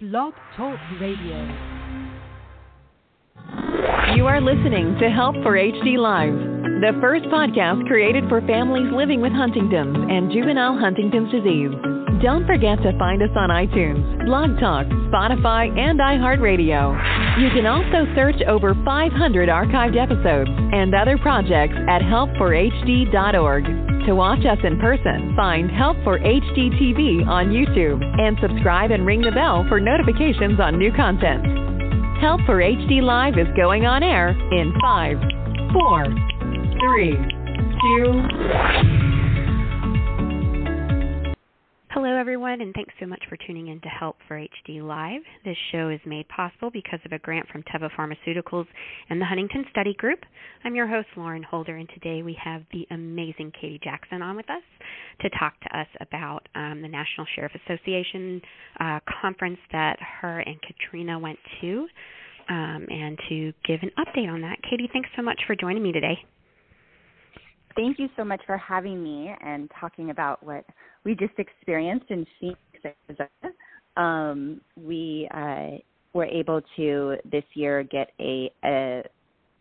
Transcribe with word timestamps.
Blog 0.00 0.32
Talk 0.56 0.78
Radio. 0.98 1.36
You 4.16 4.24
are 4.24 4.40
listening 4.40 4.96
to 4.98 5.10
Help 5.10 5.34
for 5.42 5.58
HD 5.58 5.98
Live, 5.98 6.32
the 6.80 6.96
first 7.02 7.26
podcast 7.26 7.86
created 7.86 8.24
for 8.30 8.40
families 8.46 8.90
living 8.94 9.20
with 9.20 9.32
Huntington's 9.32 9.98
and 10.08 10.32
juvenile 10.32 10.78
Huntington's 10.78 11.30
disease. 11.30 11.99
Don't 12.22 12.46
forget 12.46 12.76
to 12.82 12.92
find 12.98 13.22
us 13.22 13.30
on 13.34 13.48
iTunes, 13.48 14.26
Blog 14.26 14.60
Talk, 14.60 14.84
Spotify, 15.08 15.72
and 15.72 15.98
iHeartRadio. 15.98 17.40
You 17.40 17.48
can 17.48 17.64
also 17.64 18.04
search 18.14 18.42
over 18.46 18.74
500 18.84 19.48
archived 19.48 19.96
episodes 19.96 20.50
and 20.52 20.94
other 20.94 21.16
projects 21.16 21.72
at 21.88 22.02
helpforhd.org. 22.02 23.64
To 24.06 24.14
watch 24.14 24.44
us 24.44 24.58
in 24.64 24.78
person, 24.78 25.32
find 25.34 25.70
Help 25.70 25.96
for 26.04 26.18
HD 26.18 26.68
TV 26.76 27.26
on 27.26 27.48
YouTube 27.48 28.04
and 28.04 28.36
subscribe 28.42 28.90
and 28.90 29.06
ring 29.06 29.22
the 29.22 29.32
bell 29.32 29.64
for 29.70 29.80
notifications 29.80 30.60
on 30.60 30.78
new 30.78 30.92
content. 30.92 31.42
Help 32.20 32.42
for 32.44 32.60
HD 32.60 33.00
Live 33.00 33.38
is 33.38 33.48
going 33.56 33.86
on 33.86 34.02
air 34.02 34.36
in 34.52 34.74
5, 34.82 35.16
4, 35.72 36.04
3, 36.84 37.16
2, 39.06 39.09
Hello, 42.02 42.16
everyone, 42.16 42.62
and 42.62 42.72
thanks 42.72 42.94
so 42.98 43.04
much 43.04 43.22
for 43.28 43.36
tuning 43.46 43.68
in 43.68 43.78
to 43.82 43.88
Help 43.88 44.16
for 44.26 44.38
HD 44.38 44.82
Live. 44.82 45.20
This 45.44 45.56
show 45.70 45.90
is 45.90 46.00
made 46.06 46.26
possible 46.30 46.70
because 46.70 46.98
of 47.04 47.12
a 47.12 47.18
grant 47.18 47.46
from 47.48 47.62
Teva 47.64 47.90
Pharmaceuticals 47.94 48.64
and 49.10 49.20
the 49.20 49.26
Huntington 49.26 49.66
Study 49.70 49.92
Group. 49.98 50.20
I'm 50.64 50.74
your 50.74 50.86
host, 50.86 51.08
Lauren 51.14 51.42
Holder, 51.42 51.76
and 51.76 51.86
today 51.90 52.22
we 52.22 52.34
have 52.42 52.62
the 52.72 52.86
amazing 52.90 53.52
Katie 53.60 53.78
Jackson 53.84 54.22
on 54.22 54.34
with 54.34 54.48
us 54.48 54.62
to 55.20 55.28
talk 55.38 55.60
to 55.60 55.78
us 55.78 55.88
about 56.00 56.48
um, 56.54 56.80
the 56.80 56.88
National 56.88 57.26
Sheriff 57.36 57.52
Association 57.66 58.40
uh, 58.80 59.00
conference 59.20 59.58
that 59.70 59.98
her 60.22 60.40
and 60.40 60.56
Katrina 60.62 61.18
went 61.18 61.38
to 61.60 61.86
um, 62.48 62.86
and 62.88 63.18
to 63.28 63.52
give 63.68 63.80
an 63.82 63.90
update 63.98 64.32
on 64.32 64.40
that. 64.40 64.56
Katie, 64.62 64.88
thanks 64.90 65.10
so 65.16 65.20
much 65.20 65.42
for 65.46 65.54
joining 65.54 65.82
me 65.82 65.92
today. 65.92 66.16
Thank 67.76 67.98
you 67.98 68.08
so 68.16 68.24
much 68.24 68.40
for 68.46 68.56
having 68.56 69.02
me 69.02 69.32
and 69.40 69.70
talking 69.78 70.10
about 70.10 70.42
what 70.44 70.64
we 71.04 71.14
just 71.14 71.34
experienced 71.38 72.06
in 72.10 72.26
Phoenix, 72.38 72.60
Arizona. 73.08 73.54
Um, 73.96 74.60
we 74.76 75.28
uh, 75.34 75.78
were 76.12 76.26
able 76.26 76.60
to 76.76 77.16
this 77.30 77.44
year 77.54 77.82
get 77.84 78.10
a, 78.18 78.50
a 78.64 79.02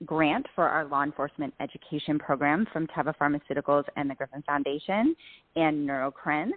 grant 0.05 0.45
for 0.55 0.67
our 0.67 0.85
law 0.85 1.03
enforcement 1.03 1.53
education 1.59 2.17
program 2.17 2.65
from 2.71 2.87
Teva 2.87 3.13
Pharmaceuticals 3.19 3.83
and 3.95 4.09
the 4.09 4.15
Griffin 4.15 4.43
Foundation 4.43 5.15
and 5.55 5.87
Neurocrine. 5.87 6.51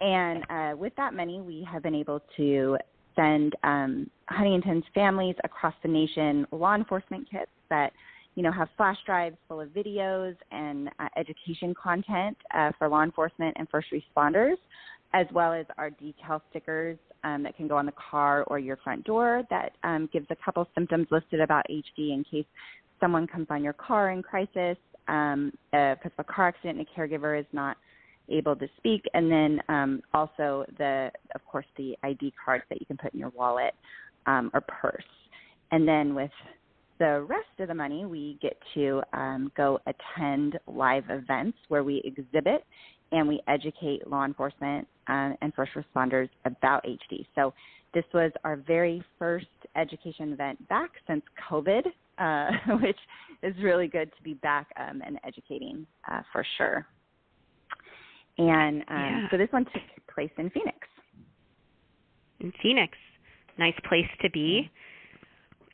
And 0.00 0.44
uh, 0.50 0.76
with 0.76 0.94
that 0.96 1.14
money, 1.14 1.40
we 1.40 1.66
have 1.70 1.82
been 1.82 1.94
able 1.94 2.22
to 2.36 2.78
send 3.14 3.54
um, 3.64 4.10
Huntington's 4.28 4.84
families 4.94 5.36
across 5.44 5.74
the 5.82 5.88
nation 5.88 6.46
law 6.52 6.74
enforcement 6.74 7.28
kits 7.30 7.50
that 7.70 7.92
you 8.36 8.42
know, 8.42 8.52
have 8.52 8.68
flash 8.76 8.98
drives 9.04 9.36
full 9.48 9.60
of 9.60 9.70
videos 9.70 10.36
and 10.52 10.88
uh, 11.00 11.08
education 11.16 11.74
content 11.74 12.36
uh, 12.54 12.70
for 12.78 12.88
law 12.88 13.02
enforcement 13.02 13.56
and 13.58 13.68
first 13.70 13.88
responders, 13.90 14.56
as 15.14 15.26
well 15.32 15.52
as 15.52 15.64
our 15.78 15.90
decal 15.90 16.40
stickers 16.50 16.98
um, 17.24 17.42
that 17.42 17.56
can 17.56 17.66
go 17.66 17.76
on 17.76 17.86
the 17.86 17.94
car 18.10 18.44
or 18.44 18.58
your 18.58 18.76
front 18.76 19.02
door 19.04 19.42
that 19.48 19.72
um, 19.84 20.08
gives 20.12 20.26
a 20.30 20.36
couple 20.44 20.68
symptoms 20.74 21.06
listed 21.10 21.40
about 21.40 21.64
HD 21.70 22.12
in 22.12 22.24
case 22.30 22.44
someone 23.00 23.26
comes 23.26 23.46
on 23.48 23.64
your 23.64 23.72
car 23.72 24.10
in 24.10 24.22
crisis 24.22 24.76
um, 25.08 25.50
uh, 25.72 25.94
because 25.94 26.12
of 26.18 26.26
a 26.28 26.32
car 26.32 26.48
accident 26.48 26.78
and 26.78 26.86
a 26.86 27.00
caregiver 27.00 27.38
is 27.38 27.46
not 27.52 27.78
able 28.28 28.56
to 28.56 28.66
speak, 28.76 29.02
and 29.14 29.30
then 29.30 29.60
um, 29.68 30.02
also 30.12 30.64
the, 30.78 31.10
of 31.34 31.44
course, 31.46 31.66
the 31.78 31.96
ID 32.02 32.34
cards 32.44 32.64
that 32.68 32.80
you 32.80 32.86
can 32.86 32.96
put 32.96 33.14
in 33.14 33.20
your 33.20 33.30
wallet 33.30 33.72
um, 34.26 34.50
or 34.52 34.60
purse. 34.60 35.04
And 35.70 35.86
then 35.86 36.14
with 36.14 36.30
the 36.98 37.24
rest 37.28 37.48
of 37.58 37.68
the 37.68 37.74
money 37.74 38.06
we 38.06 38.38
get 38.40 38.56
to 38.74 39.02
um, 39.12 39.50
go 39.56 39.78
attend 39.86 40.58
live 40.66 41.04
events 41.10 41.58
where 41.68 41.84
we 41.84 42.02
exhibit 42.04 42.64
and 43.12 43.28
we 43.28 43.40
educate 43.48 44.06
law 44.08 44.24
enforcement 44.24 44.86
uh, 45.08 45.30
and 45.40 45.54
first 45.54 45.72
responders 45.74 46.28
about 46.44 46.84
HD. 46.84 47.26
So 47.34 47.52
this 47.94 48.04
was 48.12 48.32
our 48.44 48.56
very 48.56 49.02
first 49.18 49.46
education 49.76 50.32
event 50.32 50.68
back 50.68 50.90
since 51.06 51.22
COVID, 51.50 51.82
uh, 52.18 52.50
which 52.82 52.98
is 53.42 53.54
really 53.62 53.88
good 53.88 54.10
to 54.16 54.22
be 54.22 54.34
back 54.34 54.68
um, 54.76 55.02
and 55.06 55.18
educating 55.24 55.86
uh, 56.10 56.22
for 56.32 56.44
sure. 56.58 56.86
And 58.38 58.82
um, 58.82 58.86
yeah. 58.90 59.26
so 59.30 59.38
this 59.38 59.48
one 59.50 59.64
took 59.64 60.14
place 60.14 60.30
in 60.36 60.50
Phoenix. 60.50 60.78
In 62.40 62.52
Phoenix, 62.62 62.92
nice 63.58 63.74
place 63.88 64.08
to 64.20 64.30
be. 64.30 64.70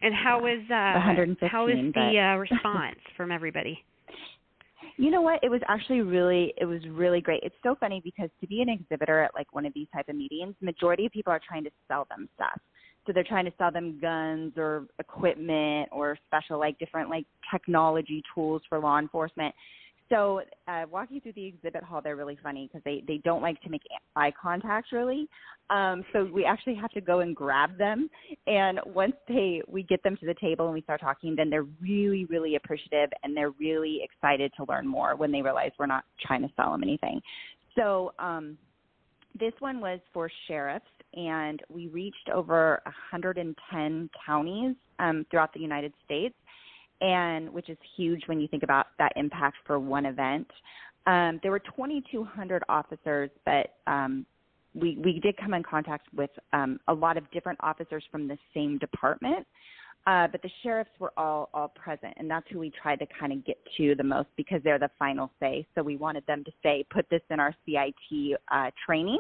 And 0.03 0.13
how 0.15 0.41
was 0.41 0.61
uh, 0.69 1.47
how 1.49 1.67
was 1.67 1.77
the 1.95 2.19
uh, 2.19 2.37
response 2.39 2.99
from 3.17 3.31
everybody? 3.31 3.85
You 4.97 5.11
know 5.11 5.23
what? 5.23 5.41
It 5.43 5.49
was 5.49 5.61
actually 5.69 6.01
really 6.01 6.53
it 6.57 6.65
was 6.65 6.81
really 6.91 7.21
great. 7.21 7.41
It's 7.45 7.55
so 7.63 7.77
funny 7.79 8.03
because 8.05 8.29
to 8.41 8.47
be 8.47 8.63
an 8.63 8.69
exhibitor 8.69 9.23
at 9.23 9.33
like 9.35 9.53
one 9.53 9.65
of 9.65 9.73
these 9.75 9.87
type 9.95 10.09
of 10.09 10.17
meetings, 10.17 10.55
majority 10.61 11.07
of 11.07 11.13
people 11.13 11.33
are 11.33 11.41
trying 11.47 11.65
to 11.65 11.71
sell 11.89 12.07
them 12.11 12.29
stuff. 12.35 12.61
So 13.07 13.13
they're 13.13 13.25
trying 13.25 13.47
to 13.47 13.53
sell 13.59 13.73
them 13.73 13.99
guns 14.01 14.53
or 14.57 14.87
equipment 14.99 15.89
or 15.93 16.19
special 16.27 16.59
like 16.59 16.79
different 16.79 17.09
like 17.09 17.27
technology 17.51 18.23
tools 18.35 18.63
for 18.69 18.79
law 18.79 18.99
enforcement. 18.99 19.55
So 20.13 20.43
uh, 20.69 20.83
walking 20.91 21.23
through 21.23 21.33
the 21.33 21.47
exhibit 21.47 21.83
hall, 21.83 22.03
they're 22.05 22.17
really 22.17 22.39
funny 22.43 22.69
because 22.71 22.85
they 22.85 23.03
they 23.09 23.19
don't 23.25 23.41
like 23.41 23.61
to 23.63 23.71
make 23.71 23.81
eye 24.15 24.33
contact 24.41 24.93
really. 24.93 25.27
Um, 25.71 26.05
so 26.13 26.25
we 26.25 26.45
actually 26.45 26.75
have 26.75 26.91
to 26.91 27.01
go 27.01 27.21
and 27.21 27.35
grab 27.35 27.79
them, 27.79 28.11
and 28.47 28.79
once 28.85 29.15
they 29.27 29.63
we 29.67 29.85
get 29.85 30.03
them 30.03 30.19
to 30.19 30.27
the 30.27 30.35
table 30.35 30.67
and 30.67 30.75
we 30.75 30.83
start 30.83 31.01
talking, 31.01 31.35
then 31.35 31.49
they're 31.49 31.67
really 31.81 32.27
really 32.27 32.57
appreciative 32.57 33.09
and 33.23 33.35
they're 33.35 33.53
really 33.53 34.01
excited 34.03 34.53
to 34.59 34.67
learn 34.69 34.87
more 34.87 35.17
when 35.17 35.33
they 35.33 35.41
realize 35.41 35.71
we're 35.79 35.87
not 35.87 36.05
trying 36.21 36.43
to 36.43 36.53
sell 36.57 36.73
them 36.73 36.83
anything. 36.83 37.19
So 37.75 38.13
um, 38.19 38.59
this 39.41 39.55
one 39.61 39.81
was 39.81 39.99
for 40.13 40.31
sheriffs, 40.47 40.85
and 41.15 41.63
we 41.71 41.87
reached 41.87 42.29
over 42.35 42.83
110 42.85 44.11
counties 44.27 44.77
um, 44.99 45.25
throughout 45.31 45.55
the 45.55 45.61
United 45.61 45.95
States 46.05 46.35
and 47.03 47.53
which 47.53 47.69
is 47.69 47.77
huge 47.97 48.23
when 48.27 48.41
you 48.41 48.49
think 48.49 48.63
about 48.63 48.87
that 48.99 49.13
impact 49.17 49.57
for 49.67 49.79
one 49.79 50.07
event. 50.07 50.47
Um, 51.07 51.41
there 51.43 51.51
were 51.51 51.59
2,200 51.59 52.63
officers, 52.69 53.29
but 53.45 53.75
um, 53.87 54.25
we 54.75 54.97
we 55.05 55.21
did 55.21 55.37
come 55.37 55.53
in 55.53 55.63
contact 55.63 56.07
with 56.15 56.31
um, 56.53 56.79
a 56.89 56.95
lot 56.95 57.17
of 57.17 57.31
different 57.33 57.59
officers 57.63 58.05
from 58.11 58.29
the 58.29 58.39
same 58.55 58.79
department. 58.79 59.47
Uh, 60.07 60.27
but 60.27 60.43
the 60.43 60.51
sheriffs 60.63 60.91
were 60.99 61.13
all 61.17 61.51
all 61.53 61.69
present, 61.69 62.15
and 62.17 62.31
that's 62.31 62.47
who 62.51 62.61
we 62.61 62.71
tried 62.71 63.01
to 63.01 63.07
kind 63.19 63.33
of 63.33 63.45
get 63.45 63.59
to 63.77 63.95
the 63.97 64.05
most 64.05 64.29
because 64.37 64.61
they're 64.63 64.79
the 64.79 64.91
final 64.99 65.31
say. 65.41 65.67
So 65.75 65.83
we 65.83 65.97
wanted 65.97 66.25
them 66.27 66.45
to 66.45 66.53
say, 66.63 66.85
put 66.91 67.09
this 67.11 67.21
in 67.31 67.41
our 67.41 67.55
CIT 67.67 68.39
uh, 68.51 68.71
training, 68.87 69.19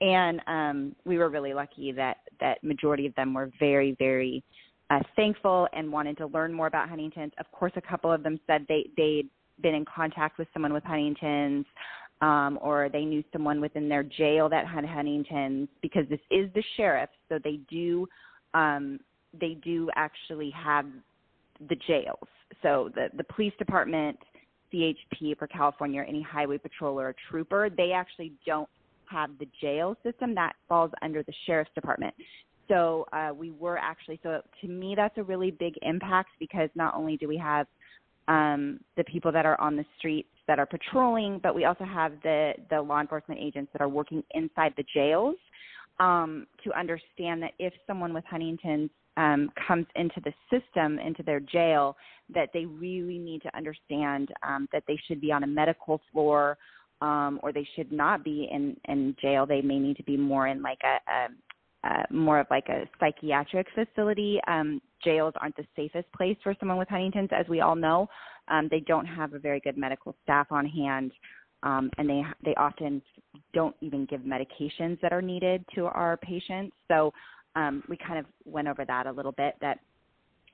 and 0.00 0.40
um, 0.46 0.96
we 1.04 1.18
were 1.18 1.28
really 1.28 1.52
lucky 1.52 1.92
that 1.92 2.18
that 2.40 2.64
majority 2.64 3.06
of 3.06 3.14
them 3.14 3.34
were 3.34 3.50
very 3.58 3.94
very 3.98 4.42
uh, 4.90 5.00
thankful 5.16 5.68
and 5.72 5.90
wanted 5.90 6.16
to 6.18 6.26
learn 6.26 6.52
more 6.52 6.66
about 6.66 6.88
Huntington's. 6.88 7.32
Of 7.38 7.50
course, 7.52 7.72
a 7.76 7.80
couple 7.80 8.12
of 8.12 8.22
them 8.22 8.38
said 8.46 8.66
they 8.68 8.90
they'd 8.96 9.28
been 9.62 9.74
in 9.74 9.84
contact 9.84 10.38
with 10.38 10.48
someone 10.52 10.72
with 10.72 10.84
Huntington's, 10.84 11.66
um, 12.20 12.58
or 12.60 12.88
they 12.88 13.04
knew 13.04 13.22
someone 13.32 13.60
within 13.60 13.88
their 13.88 14.02
jail 14.02 14.48
that 14.48 14.66
had 14.66 14.84
Huntington's 14.84 15.68
because 15.80 16.08
this 16.08 16.20
is 16.30 16.50
the 16.54 16.62
sheriff, 16.76 17.10
so 17.28 17.38
they 17.42 17.60
do 17.70 18.06
um, 18.54 18.98
they 19.40 19.54
do 19.62 19.88
actually 19.94 20.50
have 20.50 20.86
the 21.68 21.76
jails. 21.86 22.28
So 22.62 22.90
the 22.94 23.08
the 23.16 23.24
police 23.24 23.54
department, 23.58 24.18
CHP 24.72 25.38
for 25.38 25.46
California, 25.46 26.00
or 26.00 26.04
any 26.04 26.22
highway 26.22 26.58
patrol 26.58 26.98
or 26.98 27.10
a 27.10 27.14
trooper, 27.30 27.70
they 27.70 27.92
actually 27.92 28.32
don't 28.44 28.68
have 29.06 29.30
the 29.38 29.46
jail 29.60 29.96
system 30.02 30.34
that 30.34 30.54
falls 30.68 30.90
under 31.02 31.22
the 31.22 31.32
sheriff's 31.46 31.70
department 31.74 32.14
so 32.70 33.04
uh, 33.12 33.30
we 33.36 33.50
were 33.50 33.76
actually 33.76 34.18
so 34.22 34.40
to 34.60 34.68
me 34.68 34.94
that's 34.96 35.18
a 35.18 35.22
really 35.22 35.50
big 35.50 35.74
impact 35.82 36.30
because 36.38 36.70
not 36.74 36.94
only 36.94 37.16
do 37.16 37.28
we 37.28 37.36
have 37.36 37.66
um, 38.28 38.78
the 38.96 39.04
people 39.04 39.32
that 39.32 39.44
are 39.44 39.60
on 39.60 39.76
the 39.76 39.84
streets 39.98 40.28
that 40.46 40.58
are 40.58 40.66
patrolling, 40.66 41.40
but 41.42 41.54
we 41.54 41.64
also 41.64 41.84
have 41.84 42.12
the 42.22 42.52
the 42.70 42.80
law 42.80 43.00
enforcement 43.00 43.40
agents 43.40 43.70
that 43.72 43.82
are 43.82 43.88
working 43.88 44.22
inside 44.34 44.72
the 44.76 44.84
jails 44.94 45.36
um, 45.98 46.46
to 46.64 46.72
understand 46.78 47.42
that 47.42 47.52
if 47.58 47.72
someone 47.86 48.14
with 48.14 48.24
Huntington's 48.24 48.90
um, 49.16 49.50
comes 49.66 49.86
into 49.96 50.20
the 50.24 50.32
system, 50.48 50.98
into 50.98 51.22
their 51.22 51.40
jail, 51.40 51.96
that 52.32 52.50
they 52.54 52.64
really 52.64 53.18
need 53.18 53.42
to 53.42 53.56
understand 53.56 54.30
um, 54.42 54.68
that 54.72 54.84
they 54.86 54.98
should 55.08 55.20
be 55.20 55.32
on 55.32 55.42
a 55.42 55.46
medical 55.46 56.00
floor 56.12 56.56
um, 57.02 57.40
or 57.42 57.52
they 57.52 57.66
should 57.76 57.90
not 57.90 58.24
be 58.24 58.48
in, 58.50 58.76
in 58.88 59.16
jail. 59.20 59.46
They 59.46 59.62
may 59.62 59.78
need 59.78 59.96
to 59.96 60.04
be 60.04 60.16
more 60.16 60.46
in 60.46 60.62
like 60.62 60.80
a, 60.84 61.10
a 61.10 61.28
uh, 61.84 62.02
more 62.10 62.40
of 62.40 62.46
like 62.50 62.68
a 62.68 62.88
psychiatric 62.98 63.66
facility. 63.74 64.40
Um, 64.46 64.80
jails 65.02 65.34
aren't 65.40 65.56
the 65.56 65.66
safest 65.74 66.12
place 66.12 66.36
for 66.42 66.54
someone 66.58 66.78
with 66.78 66.88
Huntington's, 66.88 67.30
as 67.32 67.46
we 67.48 67.60
all 67.60 67.76
know. 67.76 68.08
Um, 68.48 68.68
they 68.70 68.80
don't 68.80 69.06
have 69.06 69.32
a 69.32 69.38
very 69.38 69.60
good 69.60 69.78
medical 69.78 70.14
staff 70.22 70.48
on 70.50 70.66
hand, 70.66 71.12
um, 71.62 71.90
and 71.98 72.08
they 72.08 72.22
they 72.44 72.54
often 72.56 73.00
don't 73.54 73.76
even 73.80 74.04
give 74.06 74.22
medications 74.22 75.00
that 75.00 75.12
are 75.12 75.22
needed 75.22 75.64
to 75.74 75.86
our 75.86 76.16
patients. 76.18 76.74
So 76.88 77.12
um, 77.56 77.82
we 77.88 77.96
kind 77.96 78.18
of 78.18 78.26
went 78.44 78.68
over 78.68 78.84
that 78.84 79.06
a 79.06 79.12
little 79.12 79.32
bit. 79.32 79.54
That 79.60 79.78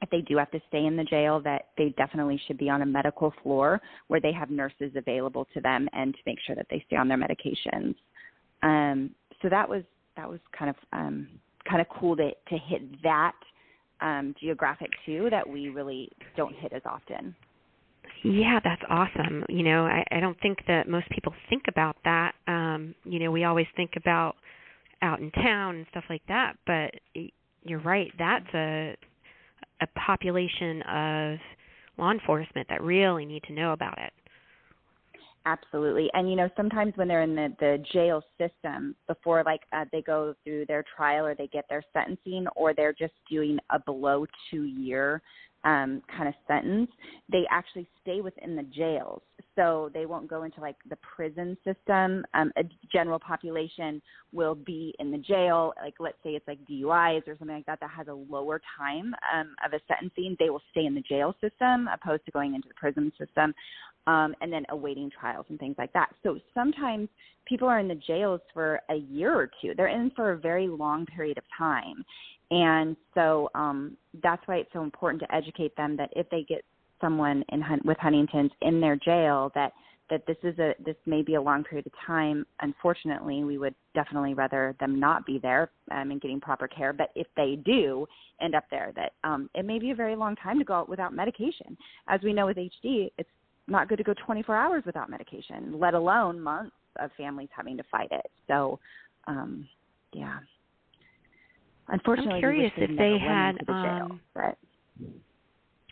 if 0.02 0.10
they 0.10 0.20
do 0.20 0.36
have 0.36 0.50
to 0.50 0.60
stay 0.68 0.84
in 0.84 0.96
the 0.96 1.04
jail, 1.04 1.40
that 1.40 1.68
they 1.78 1.94
definitely 1.96 2.40
should 2.46 2.58
be 2.58 2.68
on 2.68 2.82
a 2.82 2.86
medical 2.86 3.32
floor 3.42 3.80
where 4.08 4.20
they 4.20 4.32
have 4.32 4.50
nurses 4.50 4.92
available 4.94 5.46
to 5.54 5.60
them 5.60 5.88
and 5.92 6.14
to 6.14 6.20
make 6.26 6.38
sure 6.46 6.54
that 6.54 6.66
they 6.70 6.84
stay 6.86 6.96
on 6.96 7.08
their 7.08 7.18
medications. 7.18 7.94
Um, 8.62 9.10
so 9.42 9.48
that 9.48 9.68
was 9.68 9.82
that 10.16 10.28
was 10.28 10.40
kind 10.56 10.70
of 10.70 10.76
um, 10.92 11.28
kind 11.68 11.80
of 11.80 11.88
cool 11.88 12.16
to 12.16 12.30
to 12.48 12.58
hit 12.68 13.02
that 13.02 13.34
um, 14.00 14.34
geographic 14.40 14.90
too 15.04 15.28
that 15.30 15.48
we 15.48 15.68
really 15.68 16.10
don't 16.36 16.54
hit 16.56 16.72
as 16.72 16.82
often. 16.84 17.34
Yeah, 18.22 18.60
that's 18.62 18.82
awesome. 18.88 19.44
You 19.48 19.62
know, 19.62 19.84
I, 19.84 20.04
I 20.10 20.20
don't 20.20 20.38
think 20.40 20.58
that 20.68 20.88
most 20.88 21.08
people 21.10 21.32
think 21.50 21.64
about 21.68 21.96
that. 22.04 22.32
Um, 22.46 22.94
you 23.04 23.18
know, 23.18 23.30
we 23.30 23.44
always 23.44 23.66
think 23.76 23.92
about 23.96 24.36
out 25.02 25.20
in 25.20 25.30
town 25.32 25.76
and 25.76 25.86
stuff 25.90 26.04
like 26.08 26.22
that, 26.28 26.54
but 26.66 26.92
you're 27.62 27.80
right. 27.80 28.10
That's 28.18 28.46
a 28.54 28.96
a 29.82 29.86
population 29.88 30.82
of 30.82 31.38
law 31.98 32.10
enforcement 32.10 32.66
that 32.70 32.82
really 32.82 33.26
need 33.26 33.42
to 33.44 33.52
know 33.52 33.72
about 33.72 33.98
it. 33.98 34.12
Absolutely. 35.46 36.10
And 36.12 36.28
you 36.28 36.34
know, 36.36 36.50
sometimes 36.56 36.92
when 36.96 37.06
they're 37.08 37.22
in 37.22 37.36
the 37.36 37.54
the 37.60 37.84
jail 37.92 38.22
system 38.36 38.96
before 39.06 39.44
like 39.44 39.60
uh, 39.72 39.84
they 39.92 40.02
go 40.02 40.34
through 40.44 40.66
their 40.66 40.84
trial 40.96 41.24
or 41.24 41.36
they 41.36 41.46
get 41.46 41.64
their 41.68 41.84
sentencing 41.92 42.46
or 42.56 42.74
they're 42.74 42.92
just 42.92 43.14
doing 43.30 43.58
a 43.70 43.78
below 43.78 44.26
2 44.50 44.64
year 44.64 45.22
um 45.64 46.02
kind 46.14 46.28
of 46.28 46.34
sentence, 46.46 46.90
they 47.32 47.44
actually 47.50 47.88
stay 48.02 48.20
within 48.20 48.54
the 48.56 48.62
jails. 48.64 49.22
So 49.56 49.90
they 49.94 50.04
won't 50.04 50.28
go 50.28 50.42
into 50.44 50.60
like 50.60 50.76
the 50.90 50.96
prison 50.96 51.56
system. 51.64 52.24
Um 52.34 52.52
a 52.58 52.64
general 52.92 53.18
population 53.20 54.02
will 54.32 54.54
be 54.56 54.94
in 54.98 55.10
the 55.12 55.18
jail, 55.18 55.72
like 55.82 55.94
let's 56.00 56.18
say 56.24 56.30
it's 56.30 56.46
like 56.48 56.58
DUIs 56.68 57.26
or 57.28 57.36
something 57.38 57.56
like 57.56 57.66
that 57.66 57.80
that 57.80 57.90
has 57.90 58.08
a 58.08 58.12
lower 58.12 58.60
time 58.76 59.14
um 59.32 59.54
of 59.64 59.72
a 59.72 59.80
sentencing, 59.88 60.36
they 60.40 60.50
will 60.50 60.62
stay 60.72 60.86
in 60.86 60.94
the 60.94 61.00
jail 61.02 61.34
system 61.40 61.88
opposed 61.94 62.24
to 62.26 62.32
going 62.32 62.54
into 62.56 62.68
the 62.68 62.74
prison 62.74 63.12
system 63.18 63.54
um, 64.06 64.34
and 64.40 64.52
then 64.52 64.64
awaiting 64.70 65.10
trials 65.10 65.46
and 65.48 65.58
things 65.58 65.76
like 65.78 65.92
that. 65.92 66.10
So 66.22 66.38
sometimes 66.54 67.08
people 67.46 67.68
are 67.68 67.78
in 67.78 67.88
the 67.88 67.94
jails 67.94 68.40
for 68.52 68.80
a 68.90 68.96
year 68.96 69.34
or 69.34 69.50
two. 69.60 69.72
They're 69.76 69.88
in 69.88 70.10
for 70.14 70.32
a 70.32 70.38
very 70.38 70.68
long 70.68 71.06
period 71.06 71.38
of 71.38 71.44
time. 71.56 72.04
And 72.50 72.96
so 73.14 73.50
um, 73.54 73.96
that's 74.22 74.42
why 74.46 74.56
it's 74.56 74.72
so 74.72 74.82
important 74.82 75.22
to 75.22 75.34
educate 75.34 75.76
them 75.76 75.96
that 75.96 76.10
if 76.14 76.28
they 76.30 76.44
get 76.48 76.64
someone 77.00 77.44
in 77.50 77.62
with 77.84 77.98
Huntington's 77.98 78.52
in 78.62 78.80
their 78.80 78.96
jail, 78.96 79.50
that 79.54 79.72
that 80.08 80.24
this 80.26 80.36
is 80.44 80.56
a 80.58 80.74
this 80.84 80.94
may 81.04 81.22
be 81.22 81.34
a 81.34 81.42
long 81.42 81.64
period 81.64 81.86
of 81.86 81.92
time. 82.06 82.46
Unfortunately, 82.60 83.42
we 83.42 83.58
would 83.58 83.74
definitely 83.94 84.34
rather 84.34 84.76
them 84.78 85.00
not 85.00 85.26
be 85.26 85.38
there 85.38 85.70
um, 85.90 86.10
and 86.10 86.20
getting 86.20 86.40
proper 86.40 86.68
care. 86.68 86.92
But 86.92 87.10
if 87.16 87.26
they 87.36 87.58
do 87.64 88.06
end 88.40 88.54
up 88.54 88.64
there, 88.70 88.92
that 88.94 89.12
um, 89.24 89.50
it 89.54 89.64
may 89.64 89.78
be 89.78 89.90
a 89.90 89.94
very 89.94 90.14
long 90.14 90.36
time 90.36 90.58
to 90.58 90.64
go 90.64 90.74
out 90.74 90.88
without 90.88 91.12
medication. 91.12 91.76
As 92.08 92.20
we 92.22 92.32
know 92.32 92.46
with 92.46 92.56
HD, 92.56 93.10
it's 93.18 93.28
not 93.66 93.88
good 93.88 93.98
to 93.98 94.04
go 94.04 94.14
24 94.24 94.56
hours 94.56 94.82
without 94.86 95.10
medication, 95.10 95.78
let 95.78 95.94
alone 95.94 96.40
months 96.40 96.76
of 97.00 97.10
families 97.16 97.48
having 97.54 97.76
to 97.76 97.82
fight 97.90 98.08
it. 98.10 98.30
So, 98.46 98.78
um, 99.26 99.68
yeah. 100.12 100.38
Unfortunately, 101.88 102.34
I'm 102.34 102.40
curious 102.40 102.72
if 102.76 102.96
they 102.96 103.16
had. 103.18 103.58
The 103.66 103.72
um. 103.72 104.20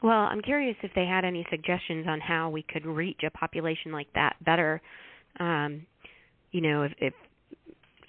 Well, 0.02 0.12
I'm 0.12 0.42
curious 0.42 0.76
if 0.82 0.90
they 0.94 1.06
had 1.06 1.24
any 1.24 1.46
suggestions 1.50 2.06
on 2.08 2.20
how 2.20 2.50
we 2.50 2.62
could 2.62 2.84
reach 2.84 3.20
a 3.24 3.30
population 3.30 3.92
like 3.92 4.08
that 4.14 4.36
better. 4.44 4.82
Um, 5.38 5.86
you 6.50 6.60
know, 6.60 6.82
if 6.82 6.92
if 6.98 7.14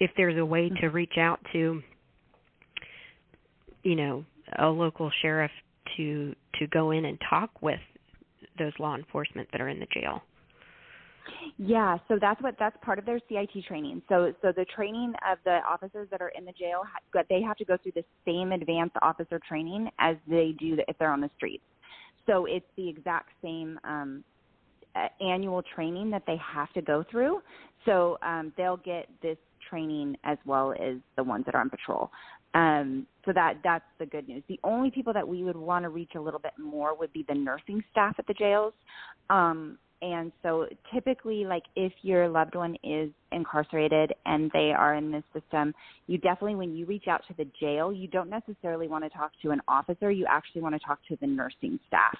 if 0.00 0.10
there's 0.16 0.38
a 0.38 0.44
way 0.44 0.70
to 0.80 0.88
reach 0.88 1.16
out 1.18 1.40
to, 1.52 1.82
you 3.82 3.94
know, 3.94 4.24
a 4.58 4.66
local 4.66 5.10
sheriff 5.22 5.50
to 5.96 6.34
to 6.58 6.66
go 6.66 6.90
in 6.90 7.04
and 7.04 7.18
talk 7.30 7.62
with 7.62 7.80
those 8.58 8.72
law 8.78 8.94
enforcement 8.94 9.48
that 9.52 9.60
are 9.60 9.68
in 9.68 9.80
the 9.80 9.86
jail? 9.92 10.22
Yeah, 11.58 11.98
so 12.08 12.18
that's 12.20 12.40
what 12.42 12.54
that's 12.58 12.76
part 12.82 12.98
of 12.98 13.06
their 13.06 13.18
CIT 13.28 13.64
training. 13.66 14.02
So 14.08 14.32
so 14.42 14.52
the 14.52 14.64
training 14.66 15.14
of 15.30 15.38
the 15.44 15.60
officers 15.68 16.08
that 16.10 16.20
are 16.20 16.32
in 16.36 16.44
the 16.44 16.52
jail, 16.52 16.82
they 17.28 17.42
have 17.42 17.56
to 17.56 17.64
go 17.64 17.76
through 17.82 17.92
the 17.96 18.04
same 18.24 18.52
advanced 18.52 18.96
officer 19.02 19.40
training 19.48 19.88
as 19.98 20.16
they 20.28 20.54
do 20.58 20.78
if 20.86 20.96
they're 20.98 21.12
on 21.12 21.20
the 21.20 21.30
streets. 21.36 21.64
So 22.26 22.46
it's 22.46 22.66
the 22.76 22.88
exact 22.88 23.30
same 23.42 23.78
um, 23.84 24.24
annual 25.20 25.62
training 25.74 26.10
that 26.10 26.22
they 26.26 26.36
have 26.36 26.72
to 26.72 26.82
go 26.82 27.04
through. 27.10 27.40
So 27.84 28.18
um, 28.22 28.52
they'll 28.56 28.78
get 28.78 29.08
this 29.22 29.38
training 29.68 30.16
as 30.24 30.38
well 30.44 30.72
as 30.72 30.96
the 31.16 31.24
ones 31.24 31.44
that 31.46 31.54
are 31.54 31.60
on 31.60 31.70
patrol. 31.70 32.10
Um, 32.54 33.06
so 33.26 33.32
that 33.34 33.58
that's 33.62 33.84
the 33.98 34.06
good 34.06 34.28
news. 34.28 34.42
The 34.48 34.60
only 34.64 34.90
people 34.90 35.12
that 35.12 35.26
we 35.26 35.42
would 35.42 35.56
want 35.56 35.82
to 35.82 35.90
reach 35.90 36.12
a 36.16 36.20
little 36.20 36.40
bit 36.40 36.52
more 36.58 36.96
would 36.96 37.12
be 37.12 37.24
the 37.28 37.34
nursing 37.34 37.82
staff 37.90 38.14
at 38.18 38.26
the 38.26 38.34
jails. 38.34 38.72
Um, 39.28 39.78
and 40.02 40.30
so 40.42 40.66
typically 40.92 41.44
like 41.44 41.62
if 41.74 41.92
your 42.02 42.28
loved 42.28 42.54
one 42.54 42.76
is 42.84 43.10
incarcerated 43.32 44.12
and 44.26 44.50
they 44.52 44.72
are 44.76 44.94
in 44.94 45.10
this 45.10 45.24
system 45.32 45.74
you 46.06 46.18
definitely 46.18 46.54
when 46.54 46.76
you 46.76 46.84
reach 46.84 47.08
out 47.08 47.22
to 47.26 47.34
the 47.38 47.46
jail 47.58 47.92
you 47.92 48.06
don't 48.06 48.28
necessarily 48.28 48.88
want 48.88 49.02
to 49.04 49.10
talk 49.10 49.32
to 49.40 49.50
an 49.52 49.60
officer 49.68 50.10
you 50.10 50.26
actually 50.28 50.60
want 50.60 50.74
to 50.74 50.86
talk 50.86 50.98
to 51.08 51.16
the 51.20 51.26
nursing 51.26 51.80
staff 51.88 52.18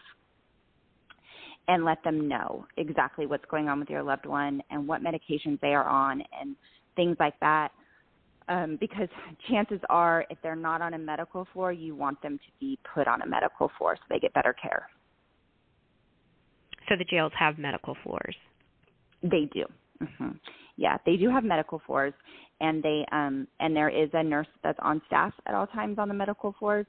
and 1.68 1.84
let 1.84 2.02
them 2.02 2.28
know 2.28 2.64
exactly 2.78 3.26
what's 3.26 3.44
going 3.50 3.68
on 3.68 3.78
with 3.78 3.90
your 3.90 4.02
loved 4.02 4.24
one 4.24 4.62
and 4.70 4.86
what 4.86 5.02
medications 5.02 5.60
they 5.60 5.74
are 5.74 5.86
on 5.86 6.22
and 6.40 6.56
things 6.94 7.16
like 7.20 7.38
that 7.40 7.72
um, 8.48 8.76
because 8.80 9.08
chances 9.48 9.80
are 9.88 10.24
if 10.30 10.38
they're 10.42 10.56
not 10.56 10.82
on 10.82 10.94
a 10.94 10.98
medical 10.98 11.46
floor, 11.52 11.72
you 11.72 11.94
want 11.94 12.20
them 12.22 12.38
to 12.38 12.52
be 12.60 12.78
put 12.94 13.08
on 13.08 13.22
a 13.22 13.26
medical 13.26 13.70
floor 13.76 13.96
so 13.96 14.02
they 14.08 14.18
get 14.18 14.32
better 14.34 14.54
care. 14.54 14.88
So 16.88 16.94
the 16.96 17.04
jails 17.04 17.32
have 17.38 17.58
medical 17.58 17.96
floors. 18.02 18.36
They 19.22 19.48
do. 19.52 19.64
Mm-hmm. 20.02 20.30
Yeah, 20.76 20.98
they 21.06 21.16
do 21.16 21.30
have 21.30 21.42
medical 21.42 21.80
floors, 21.86 22.12
and 22.60 22.82
they 22.82 23.04
um, 23.12 23.48
and 23.60 23.74
there 23.74 23.88
is 23.88 24.10
a 24.12 24.22
nurse 24.22 24.46
that's 24.62 24.78
on 24.82 25.00
staff 25.06 25.32
at 25.46 25.54
all 25.54 25.66
times 25.66 25.98
on 25.98 26.08
the 26.08 26.14
medical 26.14 26.54
floors. 26.58 26.86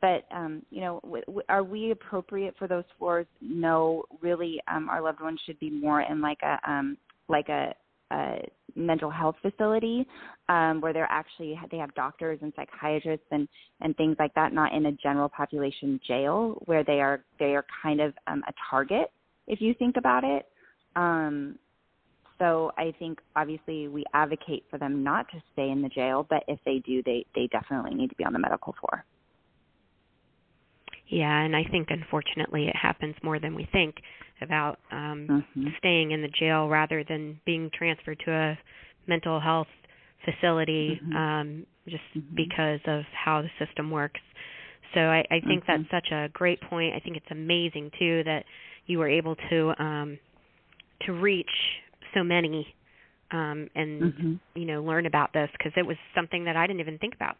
But 0.00 0.24
um, 0.32 0.62
you 0.70 0.80
know, 0.80 1.00
w- 1.04 1.24
w- 1.26 1.44
are 1.48 1.62
we 1.62 1.92
appropriate 1.92 2.54
for 2.58 2.66
those 2.66 2.84
floors? 2.98 3.26
No, 3.40 4.04
really. 4.20 4.60
Um, 4.68 4.88
our 4.88 5.00
loved 5.00 5.20
ones 5.20 5.40
should 5.46 5.58
be 5.60 5.70
more 5.70 6.02
in 6.02 6.20
like 6.20 6.40
a 6.42 6.58
um, 6.68 6.98
like 7.28 7.48
a 7.48 7.74
a 8.12 8.40
mental 8.74 9.10
health 9.10 9.36
facility 9.42 10.06
um, 10.48 10.80
where 10.80 10.92
they're 10.92 11.10
actually 11.10 11.58
they 11.70 11.78
have 11.78 11.94
doctors 11.94 12.38
and 12.42 12.52
psychiatrists 12.56 13.26
and 13.30 13.48
and 13.80 13.96
things 13.96 14.16
like 14.18 14.34
that, 14.34 14.52
not 14.52 14.72
in 14.72 14.86
a 14.86 14.92
general 14.92 15.28
population 15.28 16.00
jail 16.06 16.60
where 16.66 16.84
they 16.84 17.00
are 17.00 17.24
they 17.38 17.54
are 17.54 17.64
kind 17.82 18.00
of 18.00 18.14
um, 18.26 18.42
a 18.48 18.52
target 18.70 19.10
if 19.46 19.60
you 19.60 19.74
think 19.74 19.96
about 19.96 20.24
it. 20.24 20.46
Um, 20.96 21.58
so 22.38 22.70
I 22.78 22.94
think 22.98 23.18
obviously 23.34 23.88
we 23.88 24.04
advocate 24.14 24.64
for 24.70 24.78
them 24.78 25.02
not 25.02 25.28
to 25.30 25.42
stay 25.52 25.70
in 25.70 25.82
the 25.82 25.88
jail, 25.88 26.26
but 26.28 26.44
if 26.46 26.58
they 26.64 26.78
do, 26.78 27.02
they 27.02 27.26
they 27.34 27.48
definitely 27.48 27.94
need 27.94 28.10
to 28.10 28.16
be 28.16 28.24
on 28.24 28.32
the 28.32 28.38
medical 28.38 28.74
floor. 28.80 29.04
Yeah, 31.08 31.40
and 31.40 31.56
I 31.56 31.64
think 31.64 31.88
unfortunately 31.90 32.66
it 32.68 32.76
happens 32.76 33.14
more 33.22 33.38
than 33.38 33.54
we 33.54 33.68
think 33.72 33.96
about 34.40 34.78
um 34.92 35.26
mm-hmm. 35.28 35.68
staying 35.78 36.12
in 36.12 36.22
the 36.22 36.28
jail 36.28 36.68
rather 36.68 37.02
than 37.02 37.40
being 37.44 37.70
transferred 37.76 38.20
to 38.24 38.30
a 38.30 38.58
mental 39.08 39.40
health 39.40 39.66
facility 40.24 41.00
mm-hmm. 41.02 41.16
um 41.16 41.66
just 41.88 42.02
mm-hmm. 42.16 42.36
because 42.36 42.80
of 42.86 43.02
how 43.12 43.42
the 43.42 43.48
system 43.64 43.90
works. 43.90 44.20
So 44.94 45.00
I, 45.00 45.24
I 45.30 45.40
think 45.46 45.64
that's 45.66 45.82
mm-hmm. 45.82 45.96
such 45.96 46.12
a 46.12 46.28
great 46.32 46.60
point. 46.62 46.94
I 46.94 47.00
think 47.00 47.16
it's 47.16 47.30
amazing 47.30 47.90
too 47.98 48.22
that 48.24 48.44
you 48.86 48.98
were 48.98 49.08
able 49.08 49.36
to 49.50 49.82
um 49.82 50.18
to 51.06 51.12
reach 51.12 51.46
so 52.14 52.22
many 52.22 52.66
um 53.30 53.68
and 53.74 54.02
mm-hmm. 54.02 54.34
you 54.54 54.66
know 54.66 54.82
learn 54.82 55.06
about 55.06 55.32
this 55.32 55.48
because 55.52 55.72
it 55.76 55.86
was 55.86 55.96
something 56.14 56.44
that 56.44 56.56
I 56.56 56.66
didn't 56.66 56.80
even 56.80 56.98
think 56.98 57.14
about. 57.14 57.36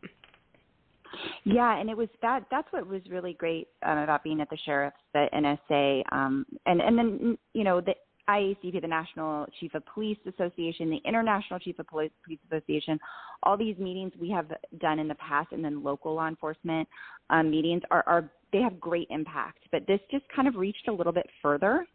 Yeah, 1.44 1.78
and 1.78 1.88
it 1.88 1.96
was 1.96 2.08
that. 2.22 2.44
That's 2.50 2.70
what 2.72 2.86
was 2.86 3.02
really 3.10 3.34
great 3.34 3.68
um, 3.84 3.98
about 3.98 4.24
being 4.24 4.40
at 4.40 4.50
the 4.50 4.58
sheriff's, 4.64 4.96
the 5.14 5.26
NSA, 5.34 6.02
um, 6.12 6.46
and 6.66 6.80
and 6.80 6.98
then 6.98 7.38
you 7.54 7.64
know 7.64 7.80
the 7.80 7.94
IACP, 8.28 8.80
the 8.82 8.88
National 8.88 9.46
Chief 9.58 9.74
of 9.74 9.82
Police 9.86 10.18
Association, 10.26 10.90
the 10.90 11.00
International 11.08 11.58
Chief 11.58 11.78
of 11.78 11.86
Police, 11.86 12.10
Police 12.24 12.40
Association. 12.50 12.98
All 13.42 13.56
these 13.56 13.78
meetings 13.78 14.12
we 14.20 14.30
have 14.30 14.52
done 14.80 14.98
in 14.98 15.08
the 15.08 15.14
past, 15.14 15.52
and 15.52 15.64
then 15.64 15.82
local 15.82 16.14
law 16.14 16.28
enforcement 16.28 16.86
um, 17.30 17.50
meetings 17.50 17.82
are, 17.90 18.04
are 18.06 18.30
they 18.52 18.60
have 18.60 18.78
great 18.80 19.08
impact. 19.10 19.60
But 19.72 19.86
this 19.86 20.00
just 20.10 20.24
kind 20.34 20.48
of 20.48 20.56
reached 20.56 20.88
a 20.88 20.92
little 20.92 21.12
bit 21.12 21.26
further. 21.42 21.86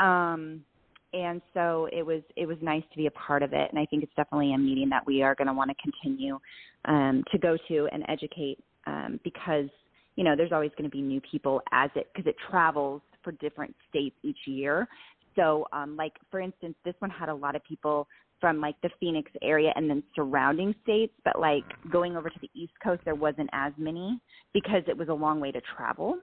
Um, 0.00 0.64
and 1.12 1.40
so 1.54 1.88
it 1.92 2.04
was 2.04 2.22
it 2.36 2.46
was 2.46 2.56
nice 2.60 2.84
to 2.90 2.96
be 2.96 3.06
a 3.06 3.10
part 3.10 3.42
of 3.42 3.52
it 3.52 3.68
and 3.70 3.78
i 3.78 3.84
think 3.86 4.02
it's 4.02 4.14
definitely 4.14 4.54
a 4.54 4.58
meeting 4.58 4.88
that 4.88 5.04
we 5.04 5.22
are 5.22 5.34
going 5.34 5.48
to 5.48 5.52
want 5.52 5.68
to 5.68 5.74
continue 5.82 6.38
um, 6.84 7.24
to 7.32 7.38
go 7.38 7.56
to 7.68 7.88
and 7.92 8.04
educate 8.08 8.58
um, 8.86 9.20
because 9.24 9.68
you 10.16 10.24
know 10.24 10.36
there's 10.36 10.52
always 10.52 10.70
going 10.76 10.88
to 10.88 10.90
be 10.90 11.02
new 11.02 11.20
people 11.20 11.60
as 11.72 11.90
it 11.94 12.08
because 12.12 12.28
it 12.28 12.36
travels 12.50 13.02
for 13.22 13.32
different 13.32 13.74
states 13.88 14.16
each 14.22 14.38
year 14.46 14.88
so 15.36 15.66
um, 15.72 15.96
like 15.96 16.12
for 16.30 16.40
instance 16.40 16.74
this 16.84 16.94
one 16.98 17.10
had 17.10 17.28
a 17.28 17.34
lot 17.34 17.54
of 17.54 17.64
people 17.64 18.06
from 18.40 18.60
like 18.60 18.74
the 18.82 18.90
Phoenix 18.98 19.30
area 19.42 19.70
and 19.76 19.88
then 19.88 20.02
surrounding 20.16 20.74
states, 20.82 21.12
but 21.24 21.38
like 21.38 21.64
going 21.92 22.16
over 22.16 22.30
to 22.30 22.38
the 22.40 22.50
East 22.54 22.72
Coast, 22.82 23.02
there 23.04 23.14
wasn't 23.14 23.50
as 23.52 23.72
many 23.76 24.18
because 24.52 24.82
it 24.88 24.96
was 24.96 25.08
a 25.08 25.12
long 25.12 25.40
way 25.40 25.52
to 25.52 25.60
travel. 25.76 26.16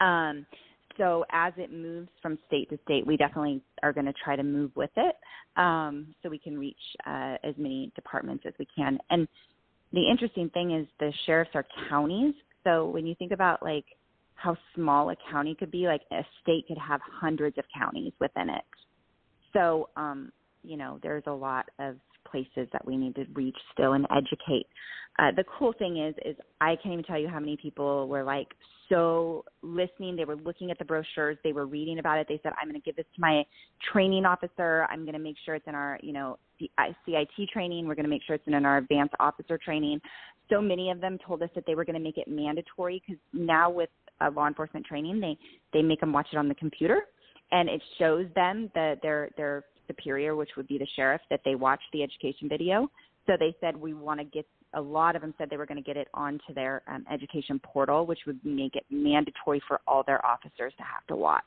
Um, 0.00 0.46
so 0.96 1.24
as 1.30 1.52
it 1.56 1.72
moves 1.72 2.08
from 2.20 2.38
state 2.46 2.68
to 2.70 2.78
state, 2.84 3.06
we 3.06 3.16
definitely 3.16 3.62
are 3.82 3.92
going 3.92 4.06
to 4.06 4.14
try 4.24 4.34
to 4.34 4.42
move 4.42 4.70
with 4.74 4.90
it 4.96 5.14
um, 5.56 6.14
so 6.22 6.28
we 6.28 6.38
can 6.38 6.58
reach 6.58 6.76
uh, 7.06 7.36
as 7.44 7.54
many 7.56 7.92
departments 7.94 8.44
as 8.46 8.54
we 8.58 8.66
can. 8.76 8.98
And 9.10 9.28
the 9.92 10.08
interesting 10.08 10.48
thing 10.50 10.72
is 10.72 10.86
the 10.98 11.12
sheriffs 11.26 11.50
are 11.54 11.66
counties. 11.88 12.34
So 12.64 12.86
when 12.86 13.06
you 13.06 13.14
think 13.16 13.32
about 13.32 13.62
like 13.62 13.84
how 14.34 14.56
small 14.74 15.10
a 15.10 15.16
county 15.30 15.54
could 15.54 15.70
be, 15.70 15.86
like 15.86 16.02
a 16.12 16.22
state 16.42 16.66
could 16.68 16.78
have 16.78 17.00
hundreds 17.02 17.58
of 17.58 17.64
counties 17.76 18.12
within 18.20 18.48
it. 18.48 18.64
So, 19.52 19.88
um, 19.96 20.32
you 20.62 20.76
know, 20.76 20.98
there's 21.02 21.24
a 21.26 21.32
lot 21.32 21.66
of 21.78 21.96
places 22.24 22.68
that 22.72 22.84
we 22.86 22.96
need 22.96 23.14
to 23.16 23.24
reach 23.34 23.56
still 23.72 23.92
and 23.94 24.06
educate. 24.10 24.66
Uh, 25.18 25.30
the 25.36 25.44
cool 25.58 25.72
thing 25.78 25.98
is, 25.98 26.14
is 26.24 26.36
I 26.60 26.76
can't 26.76 26.92
even 26.94 27.04
tell 27.04 27.18
you 27.18 27.28
how 27.28 27.40
many 27.40 27.56
people 27.56 28.08
were 28.08 28.22
like 28.22 28.48
so 28.88 29.44
listening. 29.62 30.16
They 30.16 30.24
were 30.24 30.36
looking 30.36 30.70
at 30.70 30.78
the 30.78 30.84
brochures. 30.84 31.36
They 31.44 31.52
were 31.52 31.66
reading 31.66 31.98
about 31.98 32.18
it. 32.18 32.26
They 32.28 32.40
said, 32.42 32.52
"I'm 32.60 32.68
going 32.68 32.80
to 32.80 32.84
give 32.84 32.96
this 32.96 33.06
to 33.14 33.20
my 33.20 33.44
training 33.92 34.24
officer. 34.24 34.86
I'm 34.90 35.02
going 35.02 35.14
to 35.14 35.18
make 35.18 35.36
sure 35.44 35.54
it's 35.54 35.66
in 35.66 35.74
our, 35.74 35.98
you 36.02 36.12
know, 36.12 36.38
CIT 36.58 37.48
training. 37.52 37.86
We're 37.86 37.94
going 37.94 38.04
to 38.04 38.10
make 38.10 38.22
sure 38.26 38.36
it's 38.36 38.46
in 38.46 38.54
our 38.64 38.78
advanced 38.78 39.14
officer 39.20 39.58
training." 39.58 40.00
So 40.48 40.60
many 40.60 40.90
of 40.90 41.00
them 41.00 41.18
told 41.24 41.42
us 41.42 41.50
that 41.54 41.64
they 41.66 41.74
were 41.74 41.84
going 41.84 41.94
to 41.94 42.02
make 42.02 42.18
it 42.18 42.26
mandatory 42.26 43.02
because 43.06 43.20
now 43.32 43.70
with 43.70 43.90
law 44.34 44.46
enforcement 44.46 44.86
training, 44.86 45.20
they 45.20 45.36
they 45.72 45.82
make 45.82 46.00
them 46.00 46.12
watch 46.12 46.28
it 46.32 46.36
on 46.36 46.48
the 46.48 46.54
computer, 46.54 47.02
and 47.52 47.68
it 47.68 47.82
shows 47.98 48.26
them 48.34 48.70
that 48.74 49.00
their 49.02 49.30
their 49.36 49.64
superior, 49.90 50.36
which 50.36 50.50
would 50.56 50.68
be 50.68 50.78
the 50.78 50.86
sheriff, 50.94 51.20
that 51.30 51.40
they 51.44 51.54
watch 51.54 51.80
the 51.92 52.02
education 52.02 52.48
video. 52.48 52.88
So 53.26 53.34
they 53.38 53.54
said 53.60 53.76
we 53.76 53.94
want 53.94 54.20
to 54.20 54.24
get 54.24 54.46
a 54.74 54.80
lot 54.80 55.16
of 55.16 55.22
them 55.22 55.34
said 55.36 55.50
they 55.50 55.56
were 55.56 55.66
going 55.66 55.82
to 55.82 55.86
get 55.86 55.96
it 55.96 56.06
onto 56.14 56.54
their 56.54 56.82
um, 56.86 57.04
education 57.12 57.60
portal, 57.60 58.06
which 58.06 58.20
would 58.26 58.38
make 58.44 58.76
it 58.76 58.84
mandatory 58.88 59.60
for 59.66 59.80
all 59.86 60.04
their 60.06 60.24
officers 60.24 60.72
to 60.76 60.84
have 60.84 61.04
to 61.08 61.16
watch. 61.16 61.42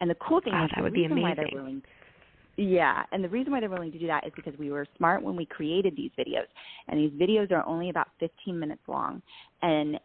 And 0.00 0.08
the 0.08 0.14
cool 0.14 0.40
thing 0.40 0.52
wow, 0.52 0.66
is 0.66 0.70
that 0.76 0.82
would 0.82 0.92
be 0.92 1.06
amazing. 1.06 1.22
why 1.22 1.34
they're 1.34 1.48
willing 1.52 1.82
yeah, 2.56 3.02
and 3.12 3.24
the 3.24 3.28
reason 3.28 3.52
why 3.52 3.60
they're 3.60 3.70
willing 3.70 3.92
to 3.92 3.98
do 3.98 4.06
that 4.08 4.26
is 4.26 4.32
because 4.36 4.52
we 4.58 4.70
were 4.70 4.86
smart 4.98 5.22
when 5.22 5.36
we 5.36 5.46
created 5.46 5.96
these 5.96 6.10
videos. 6.18 6.46
And 6.88 7.00
these 7.00 7.10
videos 7.18 7.50
are 7.50 7.64
only 7.66 7.88
about 7.88 8.08
15 8.20 8.58
minutes 8.58 8.82
long. 8.86 9.22
And 9.62 9.98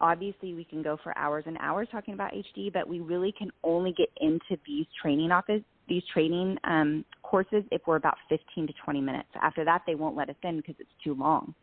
obviously 0.00 0.54
we 0.54 0.64
can 0.64 0.82
go 0.82 0.98
for 1.02 1.16
hours 1.18 1.44
and 1.46 1.58
hours 1.60 1.88
talking 1.92 2.14
about 2.14 2.32
HD, 2.32 2.72
but 2.72 2.88
we 2.88 3.00
really 3.00 3.32
can 3.36 3.50
only 3.62 3.92
get 3.92 4.08
into 4.20 4.60
these 4.66 4.86
training 5.00 5.30
office 5.30 5.62
these 5.90 6.02
training 6.12 6.56
um, 6.64 7.04
courses 7.22 7.64
if 7.70 7.82
we're 7.86 7.96
about 7.96 8.16
15 8.30 8.66
to 8.66 8.72
20 8.82 9.00
minutes. 9.02 9.28
After 9.42 9.64
that, 9.66 9.82
they 9.86 9.94
won't 9.94 10.16
let 10.16 10.30
us 10.30 10.36
in 10.42 10.56
because 10.56 10.76
it's 10.78 10.90
too 11.04 11.14
long. 11.14 11.54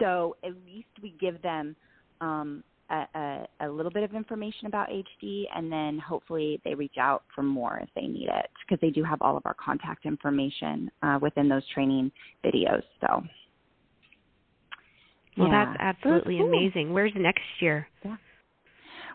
So 0.00 0.36
at 0.42 0.52
least 0.66 0.88
we 1.00 1.14
give 1.20 1.40
them 1.42 1.76
um, 2.20 2.64
a, 2.90 3.04
a, 3.14 3.46
a 3.60 3.68
little 3.68 3.92
bit 3.92 4.02
of 4.02 4.14
information 4.14 4.66
about 4.66 4.88
HD, 4.88 5.44
and 5.54 5.70
then 5.70 5.98
hopefully 5.98 6.60
they 6.64 6.74
reach 6.74 6.96
out 6.98 7.22
for 7.34 7.42
more 7.42 7.78
if 7.82 7.88
they 7.94 8.08
need 8.08 8.28
it 8.28 8.50
because 8.66 8.80
they 8.80 8.90
do 8.90 9.04
have 9.04 9.22
all 9.22 9.36
of 9.36 9.42
our 9.46 9.54
contact 9.54 10.06
information 10.06 10.90
uh, 11.02 11.18
within 11.20 11.48
those 11.48 11.62
training 11.72 12.10
videos. 12.44 12.82
So. 13.00 13.22
Well, 15.36 15.48
yeah. 15.48 15.66
that's 15.66 15.78
absolutely 15.80 16.38
so 16.38 16.44
cool. 16.44 16.48
amazing. 16.48 16.92
Where's 16.92 17.12
next 17.14 17.42
year? 17.60 17.86
Yeah. 18.04 18.16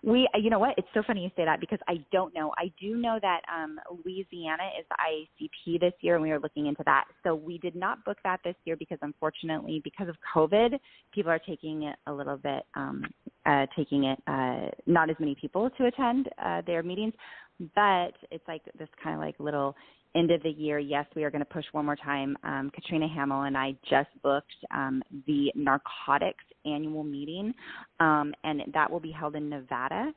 We, 0.06 0.30
you 0.36 0.52
know 0.52 0.60
what? 0.60 0.76
It's 0.78 0.88
so 0.94 1.02
funny 1.06 1.24
you 1.24 1.32
say 1.36 1.46
that 1.46 1.60
because 1.60 1.80
I 1.88 1.96
don't 2.12 2.32
know. 2.36 2.54
I 2.60 2.72
do 2.80 2.96
know 2.96 3.18
that 3.24 3.42
um, 3.52 3.80
Louisiana 4.06 4.70
is 4.80 4.86
the 4.88 4.96
IACP 5.02 5.80
this 5.80 5.94
year, 6.02 6.14
and 6.14 6.22
we 6.22 6.30
are 6.32 6.40
looking 6.40 6.68
into 6.68 6.84
that. 6.86 7.06
So 7.24 7.34
we 7.34 7.58
did 7.58 7.76
not 7.76 8.06
book 8.06 8.20
that 8.24 8.40
this 8.44 8.54
year 8.66 8.76
because, 8.78 9.00
unfortunately, 9.02 9.82
because 9.84 10.08
of 10.08 10.16
COVID, 10.36 10.78
people 11.12 11.32
are 11.32 11.40
taking 11.40 11.84
it 11.84 11.96
a 12.06 12.14
little 12.14 12.38
bit, 12.38 12.68
um, 12.76 13.04
uh, 13.48 13.66
taking 13.76 14.04
it 14.04 14.20
uh, 14.28 14.70
not 14.86 15.10
as 15.10 15.16
many 15.20 15.36
people 15.42 15.72
to 15.72 15.88
attend 15.88 16.30
uh, 16.38 16.62
their 16.68 16.84
meetings. 16.84 17.14
But 17.60 18.14
it's 18.32 18.48
like 18.48 18.62
this 18.78 18.90
kind 19.02 19.16
of 19.16 19.22
like 19.22 19.36
little 19.40 19.76
end 20.16 20.32
of 20.32 20.42
the 20.44 20.50
year, 20.50 20.80
yes, 20.80 21.06
we 21.16 21.24
are 21.24 21.32
going 21.32 21.44
to 21.44 21.54
push 21.54 21.66
one 21.74 21.86
more 21.86 21.96
time. 21.96 22.38
Um, 22.44 22.72
Katrina 22.74 23.08
Hamill 23.08 23.44
and 23.44 23.58
I 23.58 23.76
just 23.90 24.10
booked 24.24 24.56
um, 24.72 25.04
the 25.28 25.52
narcotics 25.56 26.44
annual 26.66 27.04
meeting, 27.04 27.54
um, 28.00 28.34
and 28.44 28.62
that 28.74 28.90
will 28.90 29.02
be 29.02 29.12
held 29.12 29.36
in 29.36 29.50
Nevada. 29.50 30.12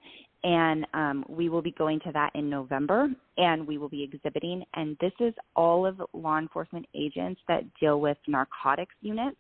And 0.45 0.87
um, 0.95 1.25
we 1.29 1.49
will 1.49 1.63
be 1.63 1.73
going 1.73 1.99
to 2.01 2.13
that 2.13 2.31
in 2.37 2.49
November, 2.49 3.09
and 3.39 3.67
we 3.67 3.77
will 3.77 3.89
be 3.89 4.05
exhibiting. 4.05 4.63
And 4.75 4.97
this 5.01 5.13
is 5.19 5.35
all 5.57 5.85
of 5.85 6.01
law 6.13 6.39
enforcement 6.39 6.87
agents 6.95 7.41
that 7.49 7.65
deal 7.81 8.01
with 8.01 8.17
narcotics 8.29 8.95
units. 9.01 9.37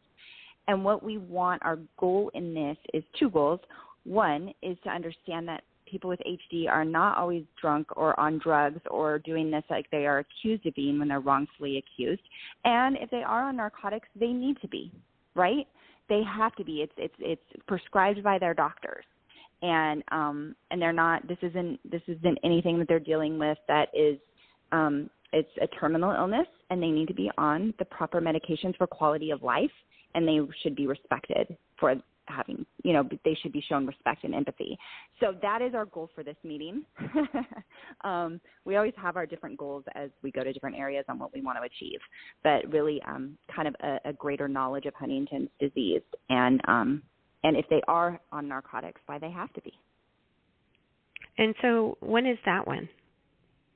And 0.66 0.84
what 0.84 1.04
we 1.04 1.18
want, 1.18 1.62
our 1.64 1.78
goal 1.98 2.32
in 2.34 2.52
this 2.52 2.76
is 2.92 3.04
two 3.18 3.30
goals. 3.30 3.60
One 4.04 4.52
is 4.60 4.76
to 4.82 4.90
understand 4.90 5.46
that 5.48 5.62
people 5.90 6.10
with 6.10 6.20
HD 6.20 6.68
are 6.68 6.84
not 6.84 7.18
always 7.18 7.44
drunk 7.60 7.88
or 7.96 8.18
on 8.18 8.38
drugs 8.38 8.80
or 8.90 9.18
doing 9.20 9.50
this 9.50 9.64
like 9.70 9.86
they 9.90 10.06
are 10.06 10.18
accused 10.18 10.66
of 10.66 10.74
being 10.74 10.98
when 10.98 11.08
they're 11.08 11.20
wrongfully 11.20 11.78
accused. 11.78 12.22
And 12.64 12.96
if 13.00 13.10
they 13.10 13.22
are 13.22 13.44
on 13.44 13.56
narcotics, 13.56 14.08
they 14.18 14.28
need 14.28 14.60
to 14.60 14.68
be, 14.68 14.92
right? 15.34 15.66
They 16.08 16.22
have 16.24 16.54
to 16.56 16.64
be. 16.64 16.82
It's 16.82 16.92
it's 16.96 17.14
it's 17.18 17.62
prescribed 17.66 18.22
by 18.22 18.38
their 18.38 18.54
doctors. 18.54 19.04
And 19.62 20.02
um 20.12 20.54
and 20.70 20.80
they're 20.80 20.92
not 20.92 21.26
this 21.26 21.38
isn't 21.42 21.78
this 21.90 22.02
isn't 22.06 22.38
anything 22.44 22.78
that 22.78 22.88
they're 22.88 23.00
dealing 23.00 23.38
with 23.38 23.58
that 23.68 23.88
is 23.94 24.18
um 24.72 25.10
it's 25.32 25.50
a 25.60 25.66
terminal 25.78 26.12
illness 26.12 26.46
and 26.70 26.82
they 26.82 26.90
need 26.90 27.08
to 27.08 27.14
be 27.14 27.30
on 27.36 27.74
the 27.78 27.84
proper 27.84 28.20
medications 28.20 28.76
for 28.76 28.86
quality 28.86 29.30
of 29.30 29.42
life 29.42 29.70
and 30.14 30.26
they 30.26 30.38
should 30.62 30.74
be 30.74 30.86
respected 30.86 31.56
for 31.78 31.94
having, 32.28 32.64
you 32.82 32.92
know, 32.92 33.08
they 33.24 33.36
should 33.42 33.52
be 33.52 33.62
shown 33.68 33.86
respect 33.86 34.24
and 34.24 34.34
empathy. 34.34 34.78
So 35.20 35.34
that 35.42 35.62
is 35.62 35.74
our 35.74 35.86
goal 35.86 36.10
for 36.14 36.22
this 36.22 36.36
meeting. 36.44 36.84
um, 38.04 38.40
we 38.64 38.76
always 38.76 38.94
have 38.96 39.16
our 39.16 39.26
different 39.26 39.58
goals 39.58 39.84
as 39.94 40.10
we 40.22 40.30
go 40.30 40.44
to 40.44 40.52
different 40.52 40.76
areas 40.76 41.04
on 41.08 41.18
what 41.18 41.32
we 41.32 41.40
want 41.40 41.58
to 41.58 41.62
achieve, 41.62 42.00
but 42.42 42.70
really 42.72 43.00
um, 43.06 43.36
kind 43.54 43.68
of 43.68 43.74
a, 43.82 44.10
a, 44.10 44.12
greater 44.12 44.48
knowledge 44.48 44.86
of 44.86 44.94
Huntington's 44.94 45.48
disease 45.60 46.02
and 46.28 46.60
um, 46.66 47.02
and 47.44 47.56
if 47.56 47.66
they 47.70 47.80
are 47.86 48.20
on 48.32 48.48
narcotics, 48.48 49.00
why 49.06 49.18
they 49.18 49.30
have 49.30 49.52
to 49.52 49.60
be. 49.62 49.72
And 51.38 51.54
so, 51.62 51.96
when 52.00 52.26
is 52.26 52.38
that 52.44 52.66
one? 52.66 52.88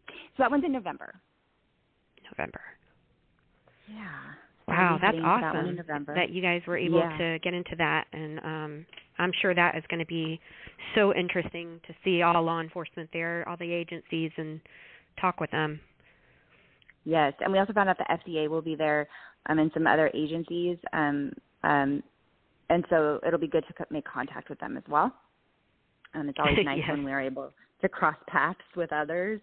So 0.09 0.38
that 0.38 0.50
one's 0.50 0.64
in 0.64 0.73
November. 0.73 1.14
November. 2.30 2.61
Yeah. 3.88 4.35
Wow, 4.69 4.99
that's 5.00 5.16
awesome 5.23 5.76
that, 5.76 6.07
that, 6.14 6.31
you 6.31 6.40
guys 6.40 6.62
were 6.66 6.78
able 6.78 7.00
yeah. 7.00 7.19
to 7.19 7.38
get 7.40 7.52
into 7.52 7.75
that, 7.78 8.07
and 8.12 8.38
um, 8.40 8.87
I'm 9.19 9.33
sure 9.40 9.54
that 9.54 9.76
is 9.76 9.83
going 9.88 10.00
to 10.00 10.07
be 10.07 10.40
so 10.95 11.14
interesting 11.14 11.81
to 11.87 11.95
see 12.04 12.23
all 12.23 12.40
law 12.42 12.61
enforcement 12.61 13.11
there, 13.12 13.47
all 13.49 13.57
the 13.57 13.71
agencies, 13.73 14.31
and 14.37 14.61
talk 15.21 15.40
with 15.40 15.50
them. 15.50 15.81
Yes, 17.04 17.33
and 17.40 17.52
we 17.52 17.59
also 17.59 17.73
found 17.73 17.88
out 17.88 17.99
the 17.99 18.04
FDA 18.33 18.49
will 18.49 18.62
be 18.62 18.76
there, 18.76 19.09
um, 19.47 19.59
and 19.59 19.71
some 19.75 19.87
other 19.87 20.11
agencies, 20.14 20.78
um, 20.92 21.33
um, 21.64 22.02
and 22.71 22.85
so 22.88 23.21
it'll 23.26 23.40
be 23.40 23.49
good 23.49 23.64
to 23.66 23.87
make 23.90 24.04
contact 24.04 24.49
with 24.49 24.61
them 24.61 24.76
as 24.76 24.85
well. 24.88 25.12
Um, 26.14 26.28
it's 26.28 26.38
always 26.38 26.59
nice 26.64 26.78
yes. 26.78 26.88
when 26.88 27.04
we're 27.04 27.21
able 27.21 27.52
to 27.81 27.88
cross 27.88 28.16
paths 28.28 28.61
with 28.76 28.92
others. 28.92 29.40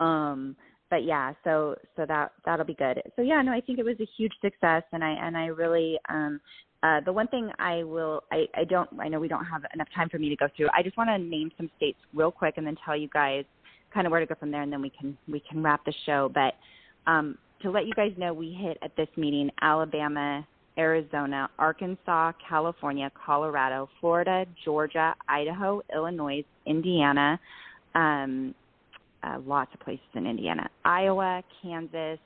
Um, 0.00 0.56
but 0.94 1.02
yeah, 1.02 1.32
so 1.42 1.74
so 1.96 2.06
that 2.06 2.30
that'll 2.44 2.64
be 2.64 2.74
good. 2.74 3.02
So 3.16 3.22
yeah, 3.22 3.42
no, 3.42 3.50
I 3.50 3.60
think 3.60 3.80
it 3.80 3.84
was 3.84 3.96
a 3.98 4.06
huge 4.16 4.30
success, 4.40 4.84
and 4.92 5.02
I 5.02 5.10
and 5.10 5.36
I 5.36 5.46
really 5.46 5.98
um, 6.08 6.40
uh, 6.84 7.00
the 7.04 7.12
one 7.12 7.26
thing 7.26 7.50
I 7.58 7.82
will 7.82 8.22
I 8.30 8.46
I 8.54 8.62
don't 8.62 8.88
I 9.00 9.08
know 9.08 9.18
we 9.18 9.26
don't 9.26 9.44
have 9.44 9.62
enough 9.74 9.88
time 9.92 10.08
for 10.08 10.20
me 10.20 10.28
to 10.28 10.36
go 10.36 10.46
through. 10.56 10.68
I 10.72 10.84
just 10.84 10.96
want 10.96 11.10
to 11.10 11.18
name 11.18 11.50
some 11.56 11.68
states 11.76 11.98
real 12.14 12.30
quick, 12.30 12.54
and 12.58 12.64
then 12.64 12.76
tell 12.84 12.96
you 12.96 13.08
guys 13.12 13.44
kind 13.92 14.06
of 14.06 14.12
where 14.12 14.20
to 14.20 14.26
go 14.26 14.36
from 14.38 14.52
there, 14.52 14.62
and 14.62 14.72
then 14.72 14.80
we 14.80 14.90
can 14.90 15.18
we 15.26 15.40
can 15.40 15.64
wrap 15.64 15.84
the 15.84 15.92
show. 16.06 16.30
But 16.32 16.54
um, 17.10 17.38
to 17.62 17.72
let 17.72 17.86
you 17.86 17.92
guys 17.94 18.12
know, 18.16 18.32
we 18.32 18.52
hit 18.52 18.78
at 18.80 18.94
this 18.96 19.08
meeting 19.16 19.50
Alabama, 19.62 20.46
Arizona, 20.78 21.50
Arkansas, 21.58 22.30
California, 22.48 23.10
Colorado, 23.26 23.88
Florida, 24.00 24.46
Georgia, 24.64 25.12
Idaho, 25.28 25.82
Illinois, 25.92 26.44
Indiana. 26.66 27.40
Um, 27.96 28.54
uh, 29.24 29.38
lots 29.46 29.72
of 29.74 29.80
places 29.80 30.04
in 30.14 30.26
Indiana, 30.26 30.68
Iowa, 30.84 31.42
Kansas, 31.62 32.18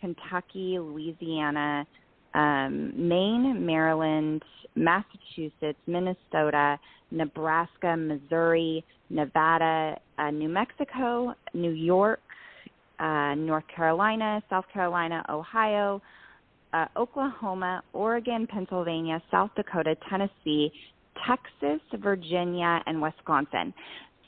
Kentucky, 0.00 0.78
Louisiana, 0.78 1.86
um, 2.34 2.92
Maine, 2.96 3.64
Maryland, 3.64 4.42
Massachusetts, 4.74 5.78
Minnesota, 5.86 6.78
Nebraska, 7.10 7.96
Missouri, 7.96 8.84
Nevada, 9.10 9.98
uh, 10.18 10.30
New 10.30 10.48
Mexico, 10.48 11.34
New 11.54 11.72
York, 11.72 12.20
uh, 12.98 13.34
North 13.34 13.64
Carolina, 13.74 14.42
South 14.48 14.64
Carolina, 14.72 15.24
Ohio, 15.28 16.00
uh, 16.72 16.86
Oklahoma, 16.96 17.82
Oregon, 17.92 18.46
Pennsylvania, 18.46 19.20
South 19.30 19.50
Dakota, 19.56 19.96
Tennessee, 20.08 20.70
Texas, 21.26 21.80
Virginia, 22.00 22.80
and 22.86 23.02
Wisconsin. 23.02 23.74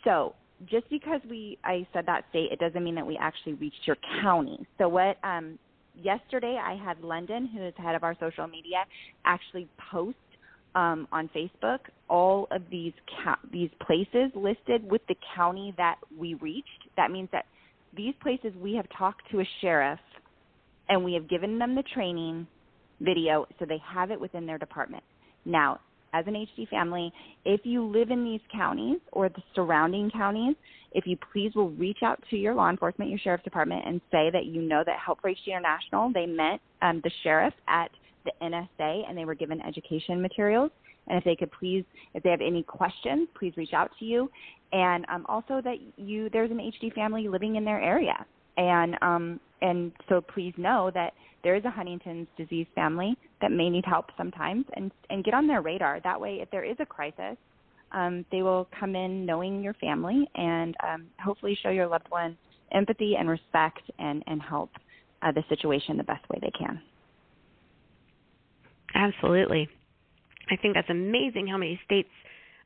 So 0.04 0.34
just 0.70 0.88
because 0.90 1.20
we 1.28 1.58
I 1.64 1.86
said 1.92 2.06
that 2.06 2.24
state, 2.30 2.50
it 2.52 2.58
doesn't 2.58 2.82
mean 2.82 2.94
that 2.94 3.06
we 3.06 3.18
actually 3.20 3.54
reached 3.54 3.86
your 3.86 3.96
county. 4.22 4.66
So 4.78 4.88
what 4.88 5.18
um, 5.24 5.58
yesterday 6.00 6.58
I 6.62 6.76
had 6.76 7.00
London, 7.00 7.46
who 7.46 7.62
is 7.62 7.74
head 7.76 7.94
of 7.94 8.02
our 8.02 8.16
social 8.20 8.46
media, 8.46 8.84
actually 9.24 9.68
post 9.90 10.16
um, 10.74 11.06
on 11.12 11.28
Facebook 11.34 11.80
all 12.08 12.48
of 12.50 12.62
these 12.70 12.92
ca- 13.22 13.38
these 13.52 13.70
places 13.86 14.30
listed 14.34 14.88
with 14.88 15.02
the 15.08 15.16
county 15.34 15.74
that 15.76 15.96
we 16.16 16.34
reached. 16.34 16.68
That 16.96 17.10
means 17.10 17.28
that 17.32 17.46
these 17.96 18.14
places 18.22 18.52
we 18.60 18.74
have 18.74 18.86
talked 18.96 19.22
to 19.30 19.40
a 19.40 19.48
sheriff 19.60 20.00
and 20.88 21.04
we 21.04 21.14
have 21.14 21.28
given 21.28 21.58
them 21.58 21.74
the 21.74 21.82
training 21.94 22.46
video 23.00 23.46
so 23.58 23.64
they 23.66 23.80
have 23.86 24.10
it 24.10 24.20
within 24.20 24.46
their 24.46 24.58
department. 24.58 25.02
Now, 25.44 25.80
as 26.12 26.26
an 26.26 26.34
HD 26.34 26.68
family, 26.68 27.12
if 27.44 27.60
you 27.64 27.84
live 27.84 28.10
in 28.10 28.24
these 28.24 28.40
counties 28.54 28.98
or 29.12 29.28
the 29.28 29.42
surrounding 29.54 30.10
counties, 30.10 30.54
if 30.92 31.06
you 31.06 31.16
please 31.32 31.54
will 31.54 31.70
reach 31.70 31.98
out 32.02 32.22
to 32.30 32.36
your 32.36 32.54
law 32.54 32.68
enforcement, 32.68 33.10
your 33.10 33.18
sheriff's 33.18 33.44
department, 33.44 33.82
and 33.86 34.00
say 34.10 34.30
that 34.30 34.46
you 34.46 34.62
know 34.62 34.82
that 34.84 34.98
Help 34.98 35.20
for 35.20 35.30
HD 35.30 35.48
International, 35.48 36.12
they 36.12 36.26
met 36.26 36.60
um, 36.82 37.00
the 37.02 37.10
sheriff 37.22 37.54
at 37.68 37.90
the 38.24 38.32
NSA 38.42 39.08
and 39.08 39.16
they 39.16 39.24
were 39.24 39.34
given 39.34 39.60
education 39.62 40.20
materials. 40.20 40.70
And 41.08 41.18
if 41.18 41.24
they 41.24 41.34
could 41.34 41.50
please, 41.50 41.84
if 42.14 42.22
they 42.22 42.30
have 42.30 42.40
any 42.40 42.62
questions, 42.62 43.28
please 43.36 43.52
reach 43.56 43.72
out 43.72 43.90
to 43.98 44.04
you. 44.04 44.30
And 44.72 45.04
um, 45.12 45.26
also 45.28 45.60
that 45.62 45.76
you, 45.96 46.30
there's 46.30 46.50
an 46.50 46.58
HD 46.58 46.92
family 46.94 47.28
living 47.28 47.56
in 47.56 47.64
their 47.64 47.80
area. 47.80 48.24
And 48.56 48.96
um, 49.02 49.40
and 49.62 49.92
so 50.08 50.20
please 50.20 50.52
know 50.56 50.90
that 50.94 51.14
there 51.42 51.56
is 51.56 51.64
a 51.64 51.70
Huntington's 51.70 52.28
disease 52.36 52.66
family 52.74 53.16
that 53.40 53.50
may 53.50 53.70
need 53.70 53.84
help 53.84 54.06
sometimes, 54.16 54.64
and 54.74 54.90
and 55.10 55.24
get 55.24 55.34
on 55.34 55.46
their 55.46 55.62
radar. 55.62 56.00
That 56.04 56.20
way, 56.20 56.40
if 56.42 56.50
there 56.50 56.64
is 56.64 56.76
a 56.80 56.86
crisis, 56.86 57.36
um, 57.92 58.24
they 58.30 58.42
will 58.42 58.68
come 58.78 58.94
in 58.94 59.24
knowing 59.24 59.62
your 59.62 59.74
family 59.74 60.28
and 60.34 60.76
um, 60.86 61.06
hopefully 61.22 61.58
show 61.62 61.70
your 61.70 61.86
loved 61.86 62.06
one 62.10 62.36
empathy 62.72 63.16
and 63.18 63.28
respect 63.28 63.82
and 63.98 64.22
and 64.26 64.42
help 64.42 64.70
uh, 65.22 65.32
the 65.32 65.42
situation 65.48 65.96
the 65.96 66.04
best 66.04 66.28
way 66.28 66.38
they 66.40 66.52
can. 66.58 66.80
Absolutely. 68.94 69.68
I 70.50 70.56
think 70.56 70.74
that's 70.74 70.90
amazing 70.90 71.46
how 71.46 71.56
many 71.56 71.80
states 71.84 72.08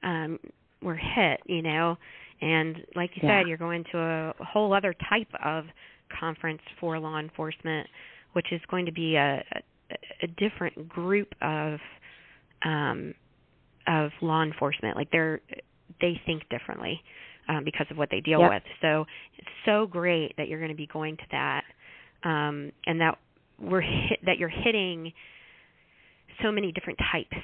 um, 0.03 0.39
were 0.83 0.97
hit, 0.97 1.41
you 1.47 1.63
know. 1.63 1.97
And 2.41 2.79
like 2.95 3.11
you 3.15 3.23
yeah. 3.23 3.41
said, 3.41 3.49
you're 3.49 3.59
going 3.59 3.85
to 3.93 3.99
a, 3.99 4.35
a 4.41 4.45
whole 4.45 4.75
other 4.75 4.95
type 5.09 5.29
of 5.45 5.65
conference 6.19 6.61
for 6.81 6.99
law 6.99 7.19
enforcement, 7.19 7.87
which 8.33 8.47
is 8.53 8.61
going 8.71 8.87
to 8.87 8.93
be 8.93 9.17
a, 9.17 9.43
a, 10.23 10.27
different 10.39 10.89
group 10.89 11.29
of 11.43 11.79
um, 12.65 13.15
of 13.87 14.11
law 14.21 14.43
enforcement. 14.43 14.97
Like 14.97 15.11
they're 15.11 15.41
they 16.01 16.21
think 16.27 16.43
differently 16.51 17.01
um, 17.49 17.65
because 17.65 17.87
of 17.91 17.97
what 17.97 18.09
they 18.11 18.21
deal 18.21 18.41
yep. 18.41 18.51
with. 18.51 18.63
So 18.83 19.05
it's 19.39 19.49
so 19.65 19.87
great 19.87 20.35
that 20.37 20.49
you're 20.49 20.59
going 20.59 20.71
to 20.71 20.77
be 20.77 20.89
going 20.93 21.17
to 21.17 21.23
that, 21.31 21.65
um, 22.25 22.73
and 22.87 23.01
that 23.01 23.19
we're 23.61 23.81
hit, 23.81 24.21
that 24.27 24.39
you're 24.39 24.49
hitting 24.49 25.13
so 26.43 26.53
many 26.53 26.73
different 26.73 26.99
types 27.13 27.37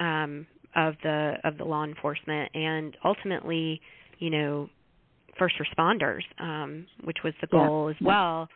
um, 0.00 0.46
of 0.74 0.94
the 1.02 1.34
of 1.44 1.58
the 1.58 1.64
law 1.64 1.84
enforcement, 1.84 2.50
and 2.54 2.96
ultimately, 3.04 3.80
you 4.18 4.30
know, 4.30 4.68
first 5.38 5.56
responders, 5.58 6.22
um, 6.38 6.86
which 7.04 7.18
was 7.24 7.34
the 7.40 7.46
goal 7.46 7.88
yeah. 7.88 7.96
as 7.96 8.06
well 8.06 8.48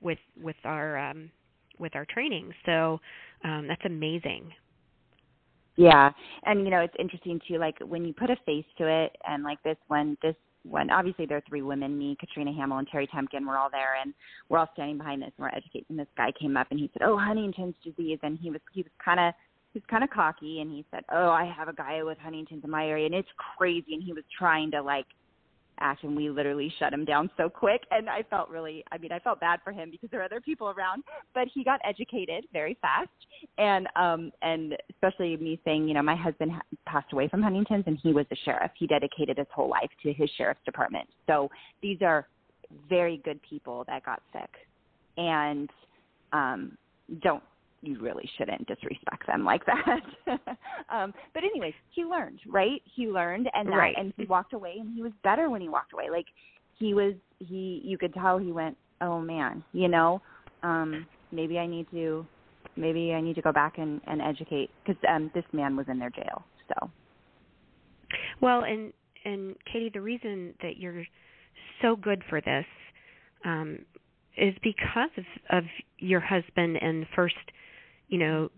with 0.00 0.18
with 0.40 0.56
our 0.64 0.98
um, 0.98 1.30
with 1.78 1.94
our 1.94 2.06
training. 2.06 2.52
So 2.66 3.00
um, 3.44 3.66
that's 3.68 3.84
amazing. 3.84 4.52
Yeah, 5.76 6.10
and 6.44 6.64
you 6.64 6.70
know 6.70 6.80
it's 6.80 6.94
interesting 6.98 7.40
too. 7.46 7.58
Like 7.58 7.78
when 7.80 8.04
you 8.04 8.12
put 8.12 8.30
a 8.30 8.36
face 8.44 8.66
to 8.78 8.86
it, 8.86 9.16
and 9.26 9.42
like 9.42 9.62
this 9.62 9.78
one, 9.88 10.16
this 10.22 10.34
one, 10.64 10.90
obviously 10.90 11.24
there 11.24 11.38
are 11.38 11.42
three 11.48 11.62
women, 11.62 11.96
me, 11.96 12.16
Katrina 12.20 12.52
Hamill, 12.52 12.78
and 12.78 12.88
Terry 12.88 13.06
Temkin. 13.06 13.46
We're 13.46 13.56
all 13.56 13.70
there, 13.70 13.94
and 14.02 14.12
we're 14.48 14.58
all 14.58 14.68
standing 14.74 14.98
behind 14.98 15.22
this, 15.22 15.32
and 15.38 15.44
we're 15.44 15.56
educating. 15.56 15.96
This 15.96 16.06
guy 16.16 16.32
came 16.38 16.56
up 16.56 16.66
and 16.70 16.78
he 16.78 16.90
said, 16.92 17.02
"Oh, 17.02 17.16
Huntington's 17.16 17.76
disease," 17.82 18.18
and 18.22 18.38
he 18.38 18.50
was 18.50 18.60
he 18.72 18.82
was 18.82 18.92
kind 19.02 19.20
of 19.20 19.32
he's 19.72 19.82
kind 19.88 20.04
of 20.04 20.10
cocky, 20.10 20.60
and 20.60 20.70
he 20.70 20.84
said, 20.90 21.04
"Oh, 21.10 21.30
I 21.30 21.44
have 21.44 21.68
a 21.68 21.72
guy 21.72 22.02
with 22.02 22.18
Huntington's 22.18 22.64
in 22.64 22.70
my 22.70 22.86
area, 22.86 23.06
and 23.06 23.14
it's 23.14 23.28
crazy," 23.56 23.94
and 23.94 24.02
he 24.02 24.12
was 24.12 24.24
trying 24.36 24.70
to 24.72 24.82
like 24.82 25.06
act 25.80 26.04
and 26.04 26.16
we 26.16 26.30
literally 26.30 26.72
shut 26.78 26.92
him 26.92 27.04
down 27.04 27.30
so 27.36 27.48
quick. 27.48 27.82
And 27.90 28.08
I 28.08 28.22
felt 28.28 28.48
really 28.48 28.84
I 28.92 28.98
mean 28.98 29.12
I 29.12 29.18
felt 29.18 29.40
bad 29.40 29.60
for 29.64 29.72
him 29.72 29.90
because 29.90 30.10
there 30.10 30.20
are 30.20 30.24
other 30.24 30.40
people 30.40 30.70
around 30.70 31.02
but 31.34 31.48
he 31.52 31.64
got 31.64 31.80
educated 31.84 32.46
very 32.52 32.76
fast. 32.80 33.08
And 33.58 33.88
um 33.96 34.32
and 34.42 34.76
especially 34.90 35.36
me 35.36 35.60
saying 35.64 35.88
you 35.88 35.94
know 35.94 36.02
my 36.02 36.16
husband 36.16 36.52
ha- 36.52 36.60
passed 36.86 37.12
away 37.12 37.28
from 37.28 37.42
Huntington's 37.42 37.84
and 37.86 37.98
he 38.02 38.12
was 38.12 38.26
a 38.32 38.36
sheriff. 38.44 38.70
He 38.78 38.86
dedicated 38.86 39.38
his 39.38 39.46
whole 39.54 39.68
life 39.68 39.90
to 40.02 40.12
his 40.12 40.30
sheriff's 40.36 40.60
department. 40.64 41.08
So 41.26 41.50
these 41.82 41.98
are 42.02 42.26
very 42.88 43.20
good 43.24 43.40
people 43.42 43.84
that 43.88 44.04
got 44.04 44.22
sick. 44.32 44.50
And 45.16 45.70
um 46.32 46.76
don't 47.22 47.42
you 47.82 47.98
really 48.00 48.28
shouldn't 48.36 48.66
disrespect 48.66 49.26
them 49.26 49.44
like 49.44 49.62
that. 49.66 50.00
um, 50.90 51.14
but 51.32 51.44
anyways, 51.44 51.74
he 51.90 52.04
learned, 52.04 52.40
right? 52.46 52.82
He 52.84 53.06
learned 53.06 53.48
and 53.54 53.68
that, 53.68 53.76
right. 53.76 53.94
and 53.96 54.12
he 54.16 54.26
walked 54.26 54.52
away 54.52 54.76
and 54.78 54.94
he 54.94 55.02
was 55.02 55.12
better 55.24 55.48
when 55.48 55.60
he 55.60 55.68
walked 55.68 55.92
away. 55.92 56.10
Like 56.10 56.26
he 56.78 56.94
was 56.94 57.14
he 57.38 57.80
you 57.84 57.96
could 57.96 58.12
tell 58.14 58.38
he 58.38 58.52
went, 58.52 58.76
"Oh 59.00 59.20
man, 59.20 59.64
you 59.72 59.88
know, 59.88 60.20
um 60.62 61.06
maybe 61.32 61.58
I 61.58 61.66
need 61.66 61.86
to 61.92 62.26
maybe 62.76 63.14
I 63.14 63.20
need 63.20 63.34
to 63.36 63.42
go 63.42 63.52
back 63.52 63.78
and 63.78 64.00
and 64.06 64.20
educate 64.20 64.70
cuz 64.84 64.96
um 65.08 65.30
this 65.34 65.44
man 65.52 65.74
was 65.76 65.86
in 65.88 65.98
their 65.98 66.10
jail." 66.10 66.44
So 66.68 66.90
Well, 68.40 68.64
and 68.64 68.92
and 69.24 69.56
Katie, 69.64 69.90
the 69.92 70.00
reason 70.02 70.54
that 70.62 70.76
you're 70.76 71.04
so 71.80 71.96
good 71.96 72.22
for 72.28 72.42
this 72.42 72.66
um 73.44 73.78
is 74.36 74.54
because 74.62 75.10
of, 75.16 75.24
of 75.50 75.64
your 75.98 76.20
husband 76.20 76.76
and 76.80 77.06
first 77.14 77.34
you 78.10 78.18
know 78.18 78.50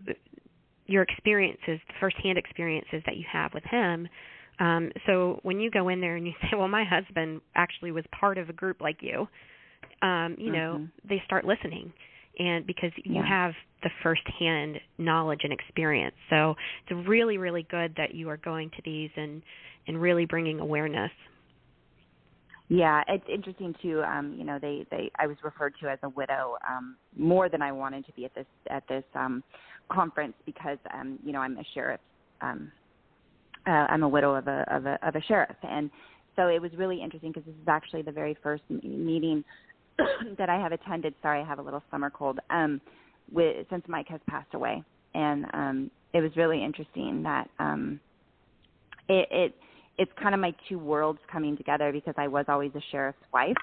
your 0.85 1.03
experiences, 1.03 1.79
the 1.87 1.93
firsthand 1.99 2.37
experiences 2.37 3.01
that 3.05 3.15
you 3.15 3.23
have 3.31 3.53
with 3.53 3.63
him. 3.63 4.07
Um, 4.59 4.91
so 5.07 5.39
when 5.43 5.59
you 5.59 5.71
go 5.71 5.87
in 5.87 6.01
there 6.01 6.15
and 6.15 6.27
you 6.27 6.33
say, 6.41 6.57
"Well, 6.57 6.67
my 6.67 6.83
husband 6.83 7.41
actually 7.55 7.91
was 7.91 8.03
part 8.19 8.37
of 8.37 8.49
a 8.49 8.53
group 8.53 8.81
like 8.81 8.97
you," 9.01 9.27
um, 10.01 10.35
you 10.37 10.51
mm-hmm. 10.51 10.53
know, 10.53 10.87
they 11.07 11.21
start 11.25 11.45
listening, 11.45 11.93
and 12.37 12.67
because 12.67 12.91
you 12.97 13.15
yeah. 13.15 13.27
have 13.27 13.53
the 13.83 13.89
firsthand 14.01 14.79
knowledge 14.97 15.41
and 15.43 15.53
experience. 15.53 16.15
So 16.29 16.55
it's 16.87 17.07
really, 17.07 17.37
really 17.37 17.67
good 17.69 17.93
that 17.97 18.13
you 18.13 18.29
are 18.29 18.37
going 18.37 18.69
to 18.71 18.81
these 18.83 19.09
and 19.15 19.41
and 19.87 20.01
really 20.01 20.25
bringing 20.25 20.59
awareness. 20.59 21.11
Yeah, 22.73 23.03
it's 23.07 23.25
interesting 23.31 23.75
too. 23.83 24.01
Um, 24.01 24.33
you 24.35 24.43
know, 24.43 24.57
they 24.59 24.83
they 24.89 25.11
I 25.19 25.27
was 25.27 25.37
referred 25.43 25.75
to 25.83 25.89
as 25.91 25.99
a 26.01 26.09
widow 26.09 26.57
um, 26.67 26.95
more 27.15 27.47
than 27.47 27.61
I 27.61 27.71
wanted 27.71 28.03
to 28.07 28.11
be 28.13 28.25
at 28.25 28.33
this 28.33 28.47
at 28.67 28.81
this 28.87 29.03
um, 29.13 29.43
conference 29.91 30.33
because 30.43 30.79
um, 30.91 31.19
you 31.23 31.33
know 31.33 31.39
I'm 31.39 31.55
a 31.59 31.63
sheriff. 31.75 32.01
Um, 32.41 32.71
uh, 33.67 33.85
I'm 33.89 34.01
a 34.01 34.09
widow 34.09 34.33
of 34.33 34.47
a 34.47 34.65
of 34.71 34.87
a 34.87 34.97
of 35.07 35.15
a 35.15 35.21
sheriff, 35.21 35.55
and 35.61 35.91
so 36.35 36.47
it 36.47 36.59
was 36.59 36.71
really 36.75 36.99
interesting 36.99 37.31
because 37.31 37.45
this 37.45 37.53
is 37.61 37.67
actually 37.67 38.01
the 38.01 38.11
very 38.11 38.35
first 38.41 38.63
meeting 38.69 39.43
that 40.39 40.49
I 40.49 40.59
have 40.59 40.71
attended. 40.71 41.13
Sorry, 41.21 41.41
I 41.41 41.45
have 41.45 41.59
a 41.59 41.63
little 41.63 41.83
summer 41.91 42.09
cold. 42.09 42.39
Um, 42.49 42.81
with 43.31 43.67
since 43.69 43.83
Mike 43.87 44.07
has 44.07 44.19
passed 44.27 44.55
away, 44.55 44.83
and 45.13 45.45
um, 45.53 45.91
it 46.11 46.21
was 46.21 46.31
really 46.35 46.63
interesting 46.63 47.21
that 47.21 47.51
um, 47.59 47.99
it, 49.09 49.27
it 49.29 49.55
it's 49.97 50.11
kind 50.21 50.33
of 50.33 50.41
my 50.41 50.53
two 50.67 50.79
worlds 50.79 51.19
coming 51.31 51.55
together 51.55 51.91
because 51.91 52.15
I 52.17 52.27
was 52.27 52.45
always 52.47 52.71
a 52.75 52.81
sheriff's 52.91 53.17
wife 53.33 53.55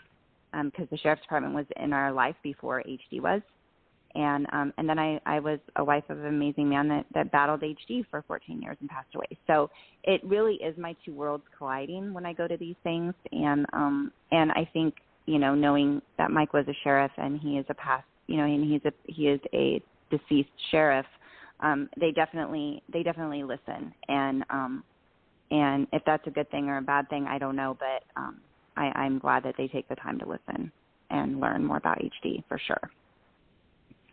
because 0.53 0.83
um, 0.83 0.89
the 0.91 0.99
sheriff's 0.99 1.23
department 1.23 1.55
was 1.55 1.67
in 1.77 1.93
our 1.93 2.13
life 2.13 2.35
before 2.43 2.83
HD 2.87 3.21
was, 3.21 3.41
and 4.15 4.47
um, 4.53 4.73
and 4.79 4.89
then 4.89 4.99
I 4.99 5.21
I 5.27 5.39
was 5.41 5.59
a 5.77 5.85
wife 5.85 6.05
of 6.09 6.19
an 6.19 6.27
amazing 6.27 6.69
man 6.69 6.89
that 6.89 7.07
that 7.15 7.31
battled 7.31 7.63
HD 7.63 8.05
for 8.11 8.23
14 8.27 8.61
years 8.61 8.77
and 8.81 8.89
passed 8.89 9.15
away. 9.15 9.27
So 9.47 9.71
it 10.05 10.21
really 10.25 10.55
is 10.55 10.77
my 10.77 10.97
two 11.05 11.15
worlds 11.15 11.45
colliding 11.57 12.13
when 12.13 12.27
I 12.27 12.33
go 12.33 12.49
to 12.49 12.57
these 12.57 12.77
things, 12.83 13.15
and 13.33 13.67
um 13.73 14.13
and 14.33 14.51
I 14.53 14.69
think 14.73 14.95
you 15.27 15.39
know 15.39 15.55
knowing 15.55 16.03
that 16.19 16.31
Mike 16.31 16.53
was 16.53 16.67
a 16.69 16.75
sheriff 16.83 17.13
and 17.17 17.41
he 17.41 17.59
is 17.59 17.67
a 17.69 17.75
past 17.75 18.07
you 18.27 18.37
know 18.37 18.45
and 18.45 18.65
he's 18.65 18.83
a 18.85 18.93
he 19.07 19.29
is 19.29 19.41
a 19.53 19.81
deceased 20.11 20.51
sheriff 20.73 21.07
um 21.61 21.89
they 22.01 22.11
definitely 22.11 22.83
they 22.93 23.03
definitely 23.03 23.45
listen. 23.45 23.93
And 24.09 24.45
um 24.51 24.85
and 25.51 25.87
if 25.93 26.03
that's 26.05 26.27
a 26.27 26.31
good 26.31 26.51
thing 26.51 26.69
or 26.69 26.79
a 26.79 26.83
bad 26.83 27.09
thing, 27.09 27.27
I 27.27 27.39
don't 27.39 27.57
know, 27.57 27.77
but 27.79 28.21
um, 28.21 28.41
I, 28.77 28.87
I'm 28.95 29.19
glad 29.19 29.43
that 29.45 29.55
they 29.59 29.69
take 29.69 29.89
the 29.89 29.97
time 29.97 30.19
to 30.21 30.27
listen 30.27 30.71
and 31.11 31.41
learn 31.41 31.65
more 31.65 31.77
about 31.77 31.99
HD 31.99 32.45
for 32.49 32.59
sure. 32.59 32.91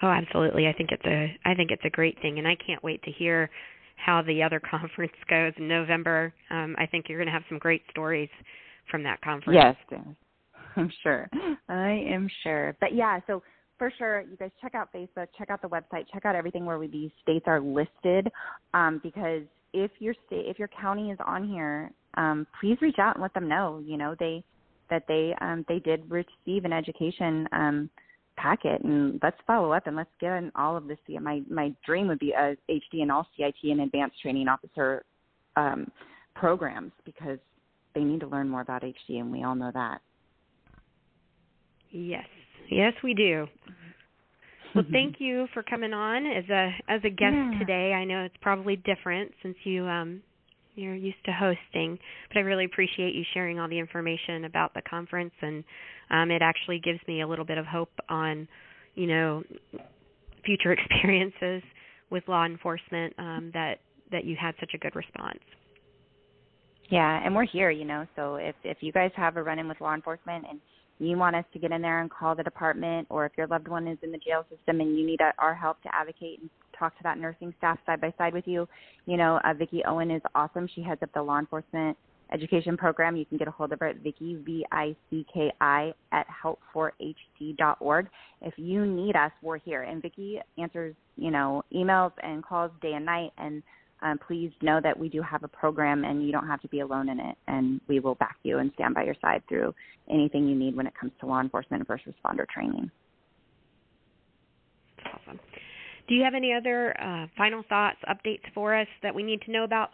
Oh, 0.02 0.08
absolutely. 0.08 0.68
I 0.68 0.74
think 0.74 0.92
it's 0.92 1.06
a 1.06 1.36
I 1.46 1.56
think 1.56 1.72
it's 1.72 1.86
a 1.86 1.90
great 1.90 2.20
thing, 2.22 2.38
and 2.38 2.48
I 2.48 2.56
can't 2.56 2.84
wait 2.84 3.02
to 3.04 3.12
hear 3.12 3.50
how 3.96 4.22
the 4.22 4.44
other 4.44 4.60
conference 4.72 5.14
goes 5.30 5.54
in 5.58 5.68
November. 5.68 6.34
Um, 6.50 6.76
I 6.78 6.86
think 6.86 7.06
you're 7.08 7.18
going 7.18 7.28
to 7.28 7.34
have 7.34 7.44
some 7.50 7.60
great 7.60 7.82
stories 7.90 8.30
from 8.90 9.04
that 9.04 9.22
conference. 9.22 9.60
Yes, 9.60 10.00
I'm 10.76 10.92
sure. 11.04 11.30
I 11.68 12.04
am 12.08 12.30
sure. 12.44 12.76
But 12.80 12.94
yeah, 12.94 13.20
so 13.28 13.42
for 13.78 13.92
sure, 13.98 14.22
you 14.22 14.38
guys 14.38 14.52
check 14.62 14.76
out 14.76 14.90
Facebook, 14.94 15.28
check 15.38 15.50
out 15.50 15.62
the 15.62 15.68
website, 15.68 16.06
check 16.12 16.26
out 16.26 16.36
everything 16.36 16.66
where 16.66 16.80
we, 16.80 16.88
these 16.88 17.12
states 17.22 17.46
are 17.48 17.60
listed, 17.60 18.32
um, 18.74 19.00
because 19.04 19.44
if 19.84 19.92
your 20.00 20.14
state 20.26 20.46
if 20.48 20.60
your 20.60 20.70
county 20.70 21.12
is 21.12 21.18
on 21.26 21.48
here 21.48 21.92
um 22.16 22.46
please 22.60 22.78
reach 22.82 23.00
out 23.00 23.16
and 23.16 23.22
let 23.22 23.34
them 23.34 23.48
know 23.48 23.82
you 23.84 23.98
know 23.98 24.16
they 24.20 24.44
that 24.90 25.04
they 25.08 25.34
um 25.42 25.66
they 25.68 25.80
did 25.80 26.10
receive 26.10 26.66
an 26.66 26.74
education 26.74 27.48
um 27.52 27.90
pack 28.38 28.66
it 28.66 28.84
and 28.84 29.20
let's 29.22 29.38
follow 29.46 29.74
up 29.74 29.88
and 29.88 29.96
let's 29.96 30.10
get 30.22 30.32
all 30.56 30.78
of 30.78 30.88
this. 30.88 30.98
My 31.20 31.42
my 31.50 31.74
dream 31.86 32.08
would 32.08 32.20
be 32.20 32.32
a 32.32 32.56
HD 32.70 33.02
and 33.02 33.12
all 33.12 33.28
CIT 33.36 33.56
and 33.64 33.82
advanced 33.82 34.22
training 34.22 34.48
officer 34.48 35.04
um, 35.56 35.92
programs 36.36 36.92
because 37.04 37.40
they 37.96 38.02
need 38.02 38.20
to 38.22 38.28
learn 38.28 38.48
more 38.48 38.62
about 38.62 38.84
HD, 38.84 39.20
and 39.20 39.32
we 39.32 39.44
all 39.44 39.56
know 39.56 39.72
that. 39.74 40.02
Yes, 41.90 42.28
yes, 42.70 42.94
we 43.04 43.14
do. 43.14 43.48
Well, 44.76 44.86
thank 44.92 45.16
you 45.20 45.48
for 45.54 45.64
coming 45.64 45.94
on 45.94 46.26
as 46.26 46.50
a 46.50 46.72
as 46.88 47.02
a 47.04 47.10
guest 47.10 47.34
yeah. 47.34 47.60
today. 47.60 47.94
I 47.94 48.04
know 48.04 48.24
it's 48.24 48.36
probably 48.42 48.76
different 48.78 49.32
since 49.42 49.56
you 49.64 49.86
um 49.86 50.22
you're 50.76 50.96
used 50.96 51.24
to 51.26 51.32
hosting, 51.32 51.98
but 52.30 52.38
I 52.38 52.42
really 52.42 52.66
appreciate 52.66 53.16
you 53.16 53.24
sharing 53.34 53.60
all 53.60 53.68
the 53.68 53.80
information 53.80 54.46
about 54.46 54.74
the 54.74 54.82
conference 54.82 55.34
and 55.42 55.64
um 56.12 56.32
it 56.32 56.42
actually 56.42 56.80
gives 56.80 57.00
me 57.08 57.22
a 57.22 57.28
little 57.28 57.46
bit 57.46 57.58
of 57.58 57.66
hope 57.66 57.92
on, 58.10 58.48
you 58.96 59.08
know, 59.08 59.44
future 60.46 60.72
experiences 60.80 61.64
with 62.10 62.24
law 62.28 62.46
enforcement 62.46 63.14
um 63.18 63.52
that 63.54 63.80
that 64.12 64.26
you 64.26 64.36
had 64.40 64.56
such 64.60 64.72
a 64.74 64.78
good 64.78 64.96
response. 64.96 65.40
Yeah, 66.90 67.22
and 67.24 67.36
we're 67.36 67.46
here, 67.46 67.70
you 67.70 67.86
know. 67.86 68.06
So 68.16 68.36
if 68.36 68.56
if 68.64 68.78
you 68.82 68.92
guys 68.92 69.12
have 69.16 69.38
a 69.38 69.44
run 69.44 69.60
in 69.60 69.68
with 69.68 69.82
law 69.82 69.94
enforcement 69.94 70.46
and 70.50 70.62
you 71.00 71.18
want 71.18 71.36
us 71.36 71.46
to 71.54 71.60
get 71.60 71.72
in 71.72 71.82
there 71.82 72.02
and 72.02 72.10
call 72.10 72.36
the 72.36 72.44
department, 72.44 73.08
or 73.10 73.26
if 73.26 73.32
your 73.38 73.48
loved 73.48 73.68
one 73.68 73.88
is 73.88 73.98
in 74.02 74.12
the 74.12 74.18
jail 74.18 74.46
system 74.50 74.82
and 74.82 74.98
you 74.98 75.06
need 75.06 75.20
our 75.38 75.54
help 75.54 75.82
to 75.84 75.90
advocate 75.94 76.40
and 76.40 76.50
talk 76.78 76.96
to 76.98 77.04
that 77.04 77.18
nursing 77.18 77.54
staff 77.58 77.78
side 77.86 78.02
by 78.02 78.14
side 78.18 78.34
with 78.34 78.48
you, 78.48 78.68
you 79.06 79.18
know, 79.18 79.40
uh, 79.44 79.54
Vicki 79.54 79.84
Owen 79.86 80.12
is 80.12 80.22
awesome. 80.36 80.68
She 80.74 80.82
heads 80.82 81.04
up 81.04 81.10
the 81.14 81.22
law 81.22 81.40
enforcement 81.40 81.98
education 82.34 82.76
program. 82.78 83.16
You 83.16 83.26
can 83.26 83.38
get 83.38 83.48
a 83.48 83.52
hold 83.52 83.72
of 83.72 83.80
her 83.80 83.88
at 83.88 83.98
Vicki 83.98 84.42
V 84.46 84.66
I 84.72 84.96
C 85.10 85.26
K 85.34 85.52
I 85.62 85.94
at 86.12 86.26
help4hd.org. 86.44 88.08
If 88.42 88.54
you 88.58 88.86
need 88.86 89.16
us, 89.16 89.32
we're 89.42 89.58
here. 89.58 89.84
And 89.84 90.02
Vicki 90.02 90.40
answers, 90.58 90.96
you 91.16 91.32
know, 91.32 91.64
emails 91.74 92.12
and 92.22 92.44
calls 92.44 92.72
day 92.82 92.94
and 92.94 93.06
night 93.06 93.32
and 93.38 93.64
um, 94.02 94.20
please 94.26 94.52
know 94.62 94.80
that 94.82 94.98
we 94.98 95.10
do 95.10 95.22
have 95.22 95.44
a 95.44 95.48
program 95.48 96.04
and 96.04 96.26
you 96.26 96.32
don't 96.32 96.48
have 96.48 96.62
to 96.62 96.68
be 96.68 96.80
alone 96.82 97.10
in 97.10 97.20
it. 97.20 97.38
And 97.48 97.82
we 97.88 98.00
will 98.00 98.16
back 98.16 98.38
you 98.44 98.58
and 98.60 98.72
stand 98.76 98.96
by 98.96 99.04
your 99.04 99.16
side 99.22 99.44
through 99.50 99.74
anything 100.10 100.48
you 100.48 100.56
need 100.56 100.76
when 100.76 100.88
it 100.88 100.94
comes 101.00 101.12
to 101.20 101.26
law 101.26 101.42
enforcement 101.42 101.82
and 101.82 101.88
first 101.88 102.06
responder 102.06 102.48
training. 102.48 102.90
Awesome. 105.06 105.40
Do 106.08 106.16
you 106.16 106.24
have 106.24 106.36
any 106.36 106.54
other 106.54 106.96
uh, 107.02 107.28
final 107.38 107.64
thoughts, 107.68 107.98
updates 108.10 108.44
for 108.54 108.74
us 108.76 108.88
that 109.04 109.14
we 109.14 109.24
need 109.24 109.42
to 109.42 109.52
know 109.52 109.66
about? 109.66 109.90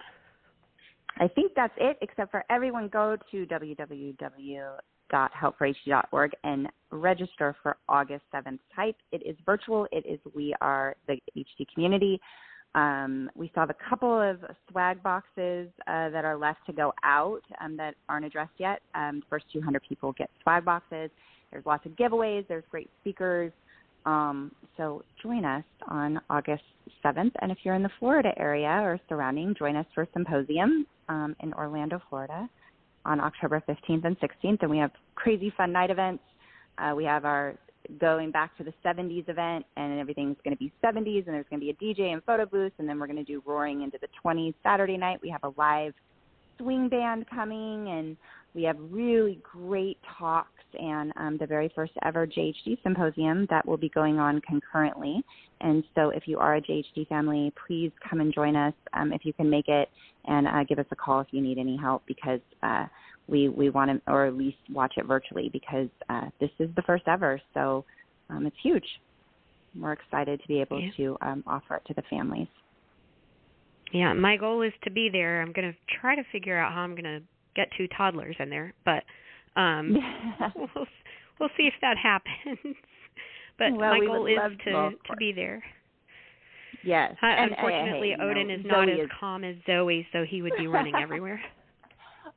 I 1.19 1.27
think 1.27 1.51
that's 1.55 1.73
it, 1.77 1.97
except 2.01 2.31
for 2.31 2.43
everyone 2.49 2.87
go 2.87 3.15
to 3.31 3.45
www.help4hd.org 3.45 6.31
and 6.43 6.67
register 6.91 7.55
for 7.61 7.77
August 7.87 8.23
7th 8.33 8.57
type. 8.75 8.95
It 9.11 9.21
is 9.25 9.37
virtual. 9.45 9.87
It 9.91 10.07
is 10.07 10.19
We 10.35 10.55
Are 10.61 10.95
the 11.07 11.21
HD 11.37 11.67
Community. 11.73 12.19
Um, 12.75 13.29
we 13.35 13.49
still 13.49 13.61
have 13.61 13.69
a 13.69 13.89
couple 13.89 14.19
of 14.19 14.37
swag 14.69 15.01
boxes 15.03 15.69
uh, 15.87 16.09
that 16.09 16.25
are 16.25 16.37
left 16.37 16.59
to 16.65 16.73
go 16.73 16.93
out 17.03 17.41
um, 17.61 17.77
that 17.77 17.95
aren't 18.09 18.25
addressed 18.25 18.53
yet. 18.57 18.81
Um, 18.95 19.19
the 19.19 19.25
first 19.29 19.45
200 19.53 19.81
people 19.87 20.11
get 20.13 20.29
swag 20.41 20.65
boxes. 20.65 21.11
There's 21.51 21.65
lots 21.65 21.85
of 21.85 21.91
giveaways. 21.93 22.47
There's 22.47 22.63
great 22.71 22.89
speakers. 23.01 23.51
Um, 24.05 24.51
so 24.75 25.03
join 25.21 25.45
us 25.45 25.63
on 25.87 26.19
August 26.29 26.63
7th. 27.05 27.31
And 27.41 27.51
if 27.51 27.59
you're 27.63 27.75
in 27.75 27.83
the 27.83 27.91
Florida 27.99 28.33
area 28.37 28.69
or 28.69 28.99
surrounding, 29.07 29.53
join 29.57 29.75
us 29.75 29.85
for 29.93 30.03
a 30.03 30.07
symposium 30.13 30.85
um, 31.09 31.35
in 31.41 31.53
Orlando, 31.53 32.01
Florida 32.09 32.49
on 33.05 33.19
October 33.19 33.61
15th 33.67 34.05
and 34.05 34.17
16th. 34.19 34.61
And 34.61 34.71
we 34.71 34.79
have 34.79 34.91
crazy 35.15 35.53
fun 35.55 35.71
night 35.71 35.91
events. 35.91 36.23
Uh, 36.77 36.93
we 36.95 37.05
have 37.05 37.23
our 37.23 37.55
going 37.99 38.31
back 38.31 38.55
to 38.57 38.63
the 38.63 38.73
70s 38.85 39.27
event 39.29 39.65
and 39.77 39.99
everything's 39.99 40.37
going 40.43 40.55
to 40.55 40.59
be 40.59 40.71
70s 40.83 41.25
and 41.25 41.35
there's 41.35 41.45
going 41.49 41.59
to 41.59 41.65
be 41.65 41.69
a 41.69 41.73
DJ 41.73 42.13
and 42.13 42.23
photo 42.23 42.45
booth 42.45 42.73
and 42.79 42.87
then 42.87 42.99
we're 42.99 43.07
going 43.07 43.17
to 43.17 43.23
do 43.23 43.41
roaring 43.45 43.81
into 43.81 43.97
the 44.01 44.07
20s 44.23 44.53
Saturday 44.63 44.97
night. 44.97 45.19
We 45.21 45.29
have 45.29 45.43
a 45.43 45.53
live 45.57 45.93
swing 46.57 46.89
band 46.89 47.25
coming 47.29 47.89
and 47.89 48.17
we 48.53 48.63
have 48.63 48.77
really 48.79 49.39
great 49.43 49.97
talks 50.17 50.49
and 50.79 51.11
um, 51.17 51.37
the 51.37 51.45
very 51.45 51.71
first 51.75 51.91
ever 52.03 52.25
JHD 52.25 52.81
symposium 52.83 53.47
that 53.49 53.65
will 53.65 53.77
be 53.77 53.89
going 53.89 54.19
on 54.19 54.41
concurrently. 54.41 55.23
And 55.61 55.83
so 55.95 56.09
if 56.09 56.23
you 56.27 56.39
are 56.39 56.55
a 56.55 56.61
JHD 56.61 57.07
family, 57.07 57.51
please 57.67 57.91
come 58.07 58.21
and 58.21 58.33
join 58.33 58.55
us 58.55 58.73
um, 58.93 59.13
if 59.13 59.25
you 59.25 59.33
can 59.33 59.49
make 59.49 59.67
it 59.67 59.89
and 60.25 60.47
uh, 60.47 60.63
give 60.67 60.79
us 60.79 60.85
a 60.91 60.95
call 60.95 61.19
if 61.21 61.27
you 61.31 61.41
need 61.41 61.57
any 61.57 61.77
help 61.77 62.03
because 62.05 62.39
uh, 62.63 62.85
we 63.27 63.49
we 63.49 63.69
want 63.69 63.91
to 63.91 64.11
or 64.11 64.25
at 64.25 64.35
least 64.35 64.57
watch 64.71 64.93
it 64.97 65.05
virtually 65.05 65.49
because 65.51 65.87
uh, 66.09 66.25
this 66.39 66.49
is 66.59 66.69
the 66.75 66.81
first 66.83 67.03
ever. 67.07 67.39
So 67.53 67.85
um, 68.29 68.45
it's 68.45 68.55
huge. 68.61 68.85
We're 69.79 69.93
excited 69.93 70.41
to 70.41 70.47
be 70.47 70.61
able 70.61 70.79
yeah. 70.79 70.89
to 70.97 71.17
um, 71.21 71.43
offer 71.47 71.75
it 71.75 71.83
to 71.87 71.93
the 71.93 72.03
families. 72.09 72.47
Yeah, 73.91 74.13
my 74.13 74.37
goal 74.37 74.61
is 74.61 74.73
to 74.83 74.91
be 74.91 75.09
there. 75.11 75.41
I'm 75.41 75.51
going 75.51 75.71
to 75.71 75.77
try 76.01 76.15
to 76.15 76.23
figure 76.31 76.57
out 76.57 76.73
how 76.73 76.81
I'm 76.81 76.91
going 76.91 77.03
to 77.03 77.21
get 77.55 77.67
two 77.77 77.87
toddlers 77.95 78.35
in 78.39 78.49
there, 78.49 78.73
but 78.85 79.03
um, 79.55 79.95
we'll 80.55 80.87
we'll 81.39 81.49
see 81.57 81.63
if 81.63 81.73
that 81.81 81.97
happens. 81.97 82.57
but 83.57 83.71
well, 83.71 83.91
my 83.91 83.99
goal 84.05 84.25
is 84.25 84.37
to 84.65 84.91
to 84.91 85.15
be 85.17 85.31
there. 85.31 85.63
Yes. 86.83 87.15
Uh, 87.21 87.27
and, 87.27 87.51
unfortunately, 87.51 88.13
hey, 88.17 88.23
Odin 88.23 88.47
know, 88.47 88.53
is 88.55 88.61
Zoe 88.63 88.69
not 88.71 88.89
as 88.89 88.99
is... 88.99 89.09
calm 89.19 89.43
as 89.43 89.55
Zoe, 89.65 90.07
so 90.11 90.25
he 90.27 90.41
would 90.41 90.53
be 90.57 90.67
running 90.67 90.95
everywhere. 90.95 91.41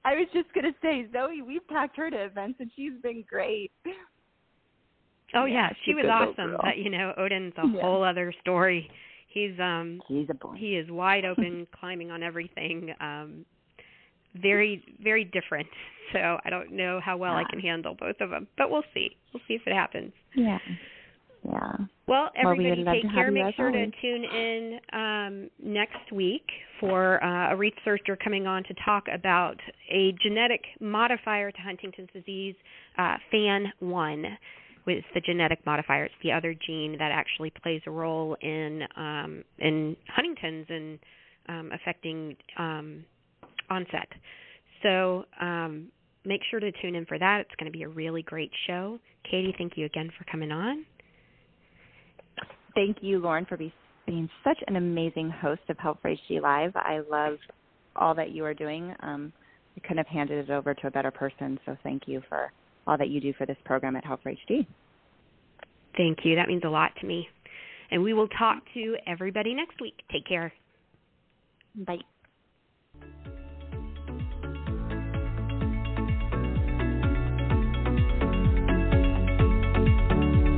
I 0.06 0.14
was 0.14 0.28
just 0.32 0.46
gonna 0.54 0.74
say, 0.80 1.08
Zoe, 1.12 1.42
we've 1.42 1.66
packed 1.66 1.96
her 1.96 2.08
to 2.10 2.16
events 2.16 2.58
and 2.60 2.70
she's 2.76 2.92
been 3.02 3.24
great. 3.28 3.72
Oh 5.34 5.44
yeah, 5.44 5.54
yeah 5.54 5.68
she 5.84 5.94
was 5.94 6.04
awesome. 6.08 6.56
But 6.62 6.78
you 6.78 6.90
know, 6.90 7.12
Odin's 7.18 7.54
a 7.58 7.66
yeah. 7.66 7.82
whole 7.82 8.04
other 8.04 8.32
story. 8.40 8.88
He's 9.28 9.58
um 9.58 10.00
he's 10.06 10.28
a 10.30 10.34
boy. 10.34 10.54
he 10.56 10.76
is 10.76 10.88
wide 10.90 11.24
open, 11.24 11.66
climbing 11.80 12.12
on 12.12 12.22
everything. 12.22 12.94
Um 13.00 13.44
very 14.40 14.82
very 15.02 15.24
different. 15.24 15.68
So 16.12 16.38
I 16.44 16.50
don't 16.50 16.70
know 16.70 17.00
how 17.04 17.16
well 17.16 17.32
yeah. 17.32 17.38
I 17.44 17.50
can 17.50 17.58
handle 17.58 17.96
both 17.98 18.14
of 18.20 18.30
them, 18.30 18.46
but 18.56 18.70
we'll 18.70 18.84
see. 18.94 19.16
We'll 19.34 19.42
see 19.48 19.54
if 19.54 19.62
it 19.66 19.72
happens. 19.72 20.12
Yeah. 20.36 20.58
Yeah. 21.48 21.76
Well, 22.08 22.30
everybody 22.36 22.82
well, 22.82 22.94
take 22.94 23.12
care. 23.12 23.30
Make 23.30 23.54
sure 23.56 23.68
always. 23.68 23.92
to 23.92 24.00
tune 24.00 24.24
in 24.24 24.78
um, 24.92 25.50
next 25.62 26.12
week 26.12 26.46
for 26.80 27.22
uh, 27.22 27.52
a 27.52 27.56
researcher 27.56 28.16
coming 28.16 28.46
on 28.46 28.64
to 28.64 28.74
talk 28.84 29.04
about 29.12 29.56
a 29.90 30.14
genetic 30.22 30.62
modifier 30.80 31.50
to 31.50 31.58
Huntington's 31.58 32.08
disease, 32.12 32.54
uh, 32.98 33.16
FAN1. 33.32 34.24
With 34.86 35.04
the 35.14 35.20
genetic 35.20 35.66
modifier, 35.66 36.04
it's 36.04 36.14
the 36.22 36.30
other 36.30 36.54
gene 36.54 36.96
that 36.98 37.10
actually 37.10 37.52
plays 37.60 37.80
a 37.88 37.90
role 37.90 38.36
in 38.40 38.82
um, 38.96 39.42
in 39.58 39.96
Huntington's 40.08 40.66
and 40.68 40.98
um, 41.48 41.70
affecting 41.72 42.36
um, 42.56 43.04
onset. 43.68 44.06
So 44.84 45.24
um, 45.40 45.88
make 46.24 46.40
sure 46.48 46.60
to 46.60 46.70
tune 46.80 46.94
in 46.94 47.04
for 47.04 47.18
that. 47.18 47.40
It's 47.40 47.54
going 47.58 47.70
to 47.70 47.76
be 47.76 47.82
a 47.82 47.88
really 47.88 48.22
great 48.22 48.52
show. 48.68 49.00
Katie, 49.28 49.52
thank 49.58 49.72
you 49.76 49.86
again 49.86 50.08
for 50.16 50.24
coming 50.30 50.52
on 50.52 50.86
thank 52.76 52.98
you, 53.00 53.18
Lauren, 53.18 53.44
for 53.46 53.56
be, 53.56 53.72
being 54.06 54.30
such 54.44 54.58
an 54.68 54.76
amazing 54.76 55.30
host 55.30 55.62
of 55.68 55.76
Help 55.78 56.00
for 56.00 56.10
HD 56.10 56.40
Live. 56.40 56.70
I 56.76 57.00
love 57.10 57.38
all 57.96 58.14
that 58.14 58.30
you 58.30 58.44
are 58.44 58.54
doing. 58.54 58.94
Um, 59.00 59.32
I 59.76 59.80
couldn't 59.80 59.98
have 59.98 60.06
handed 60.06 60.48
it 60.48 60.52
over 60.52 60.74
to 60.74 60.86
a 60.86 60.90
better 60.90 61.10
person, 61.10 61.58
so 61.66 61.76
thank 61.82 62.04
you 62.06 62.22
for 62.28 62.52
all 62.86 62.96
that 62.96 63.08
you 63.08 63.20
do 63.20 63.32
for 63.36 63.46
this 63.46 63.56
program 63.64 63.96
at 63.96 64.04
Help 64.04 64.22
for 64.22 64.30
HD. 64.30 64.64
Thank 65.96 66.18
you. 66.24 66.36
That 66.36 66.46
means 66.46 66.62
a 66.64 66.68
lot 66.68 66.92
to 67.00 67.06
me. 67.06 67.26
And 67.90 68.02
we 68.02 68.12
will 68.12 68.28
talk 68.28 68.62
to 68.74 68.96
everybody 69.06 69.54
next 69.54 69.80
week. 69.80 69.94
Take 70.12 70.26
care. 70.26 70.52
Bye. 71.74 71.98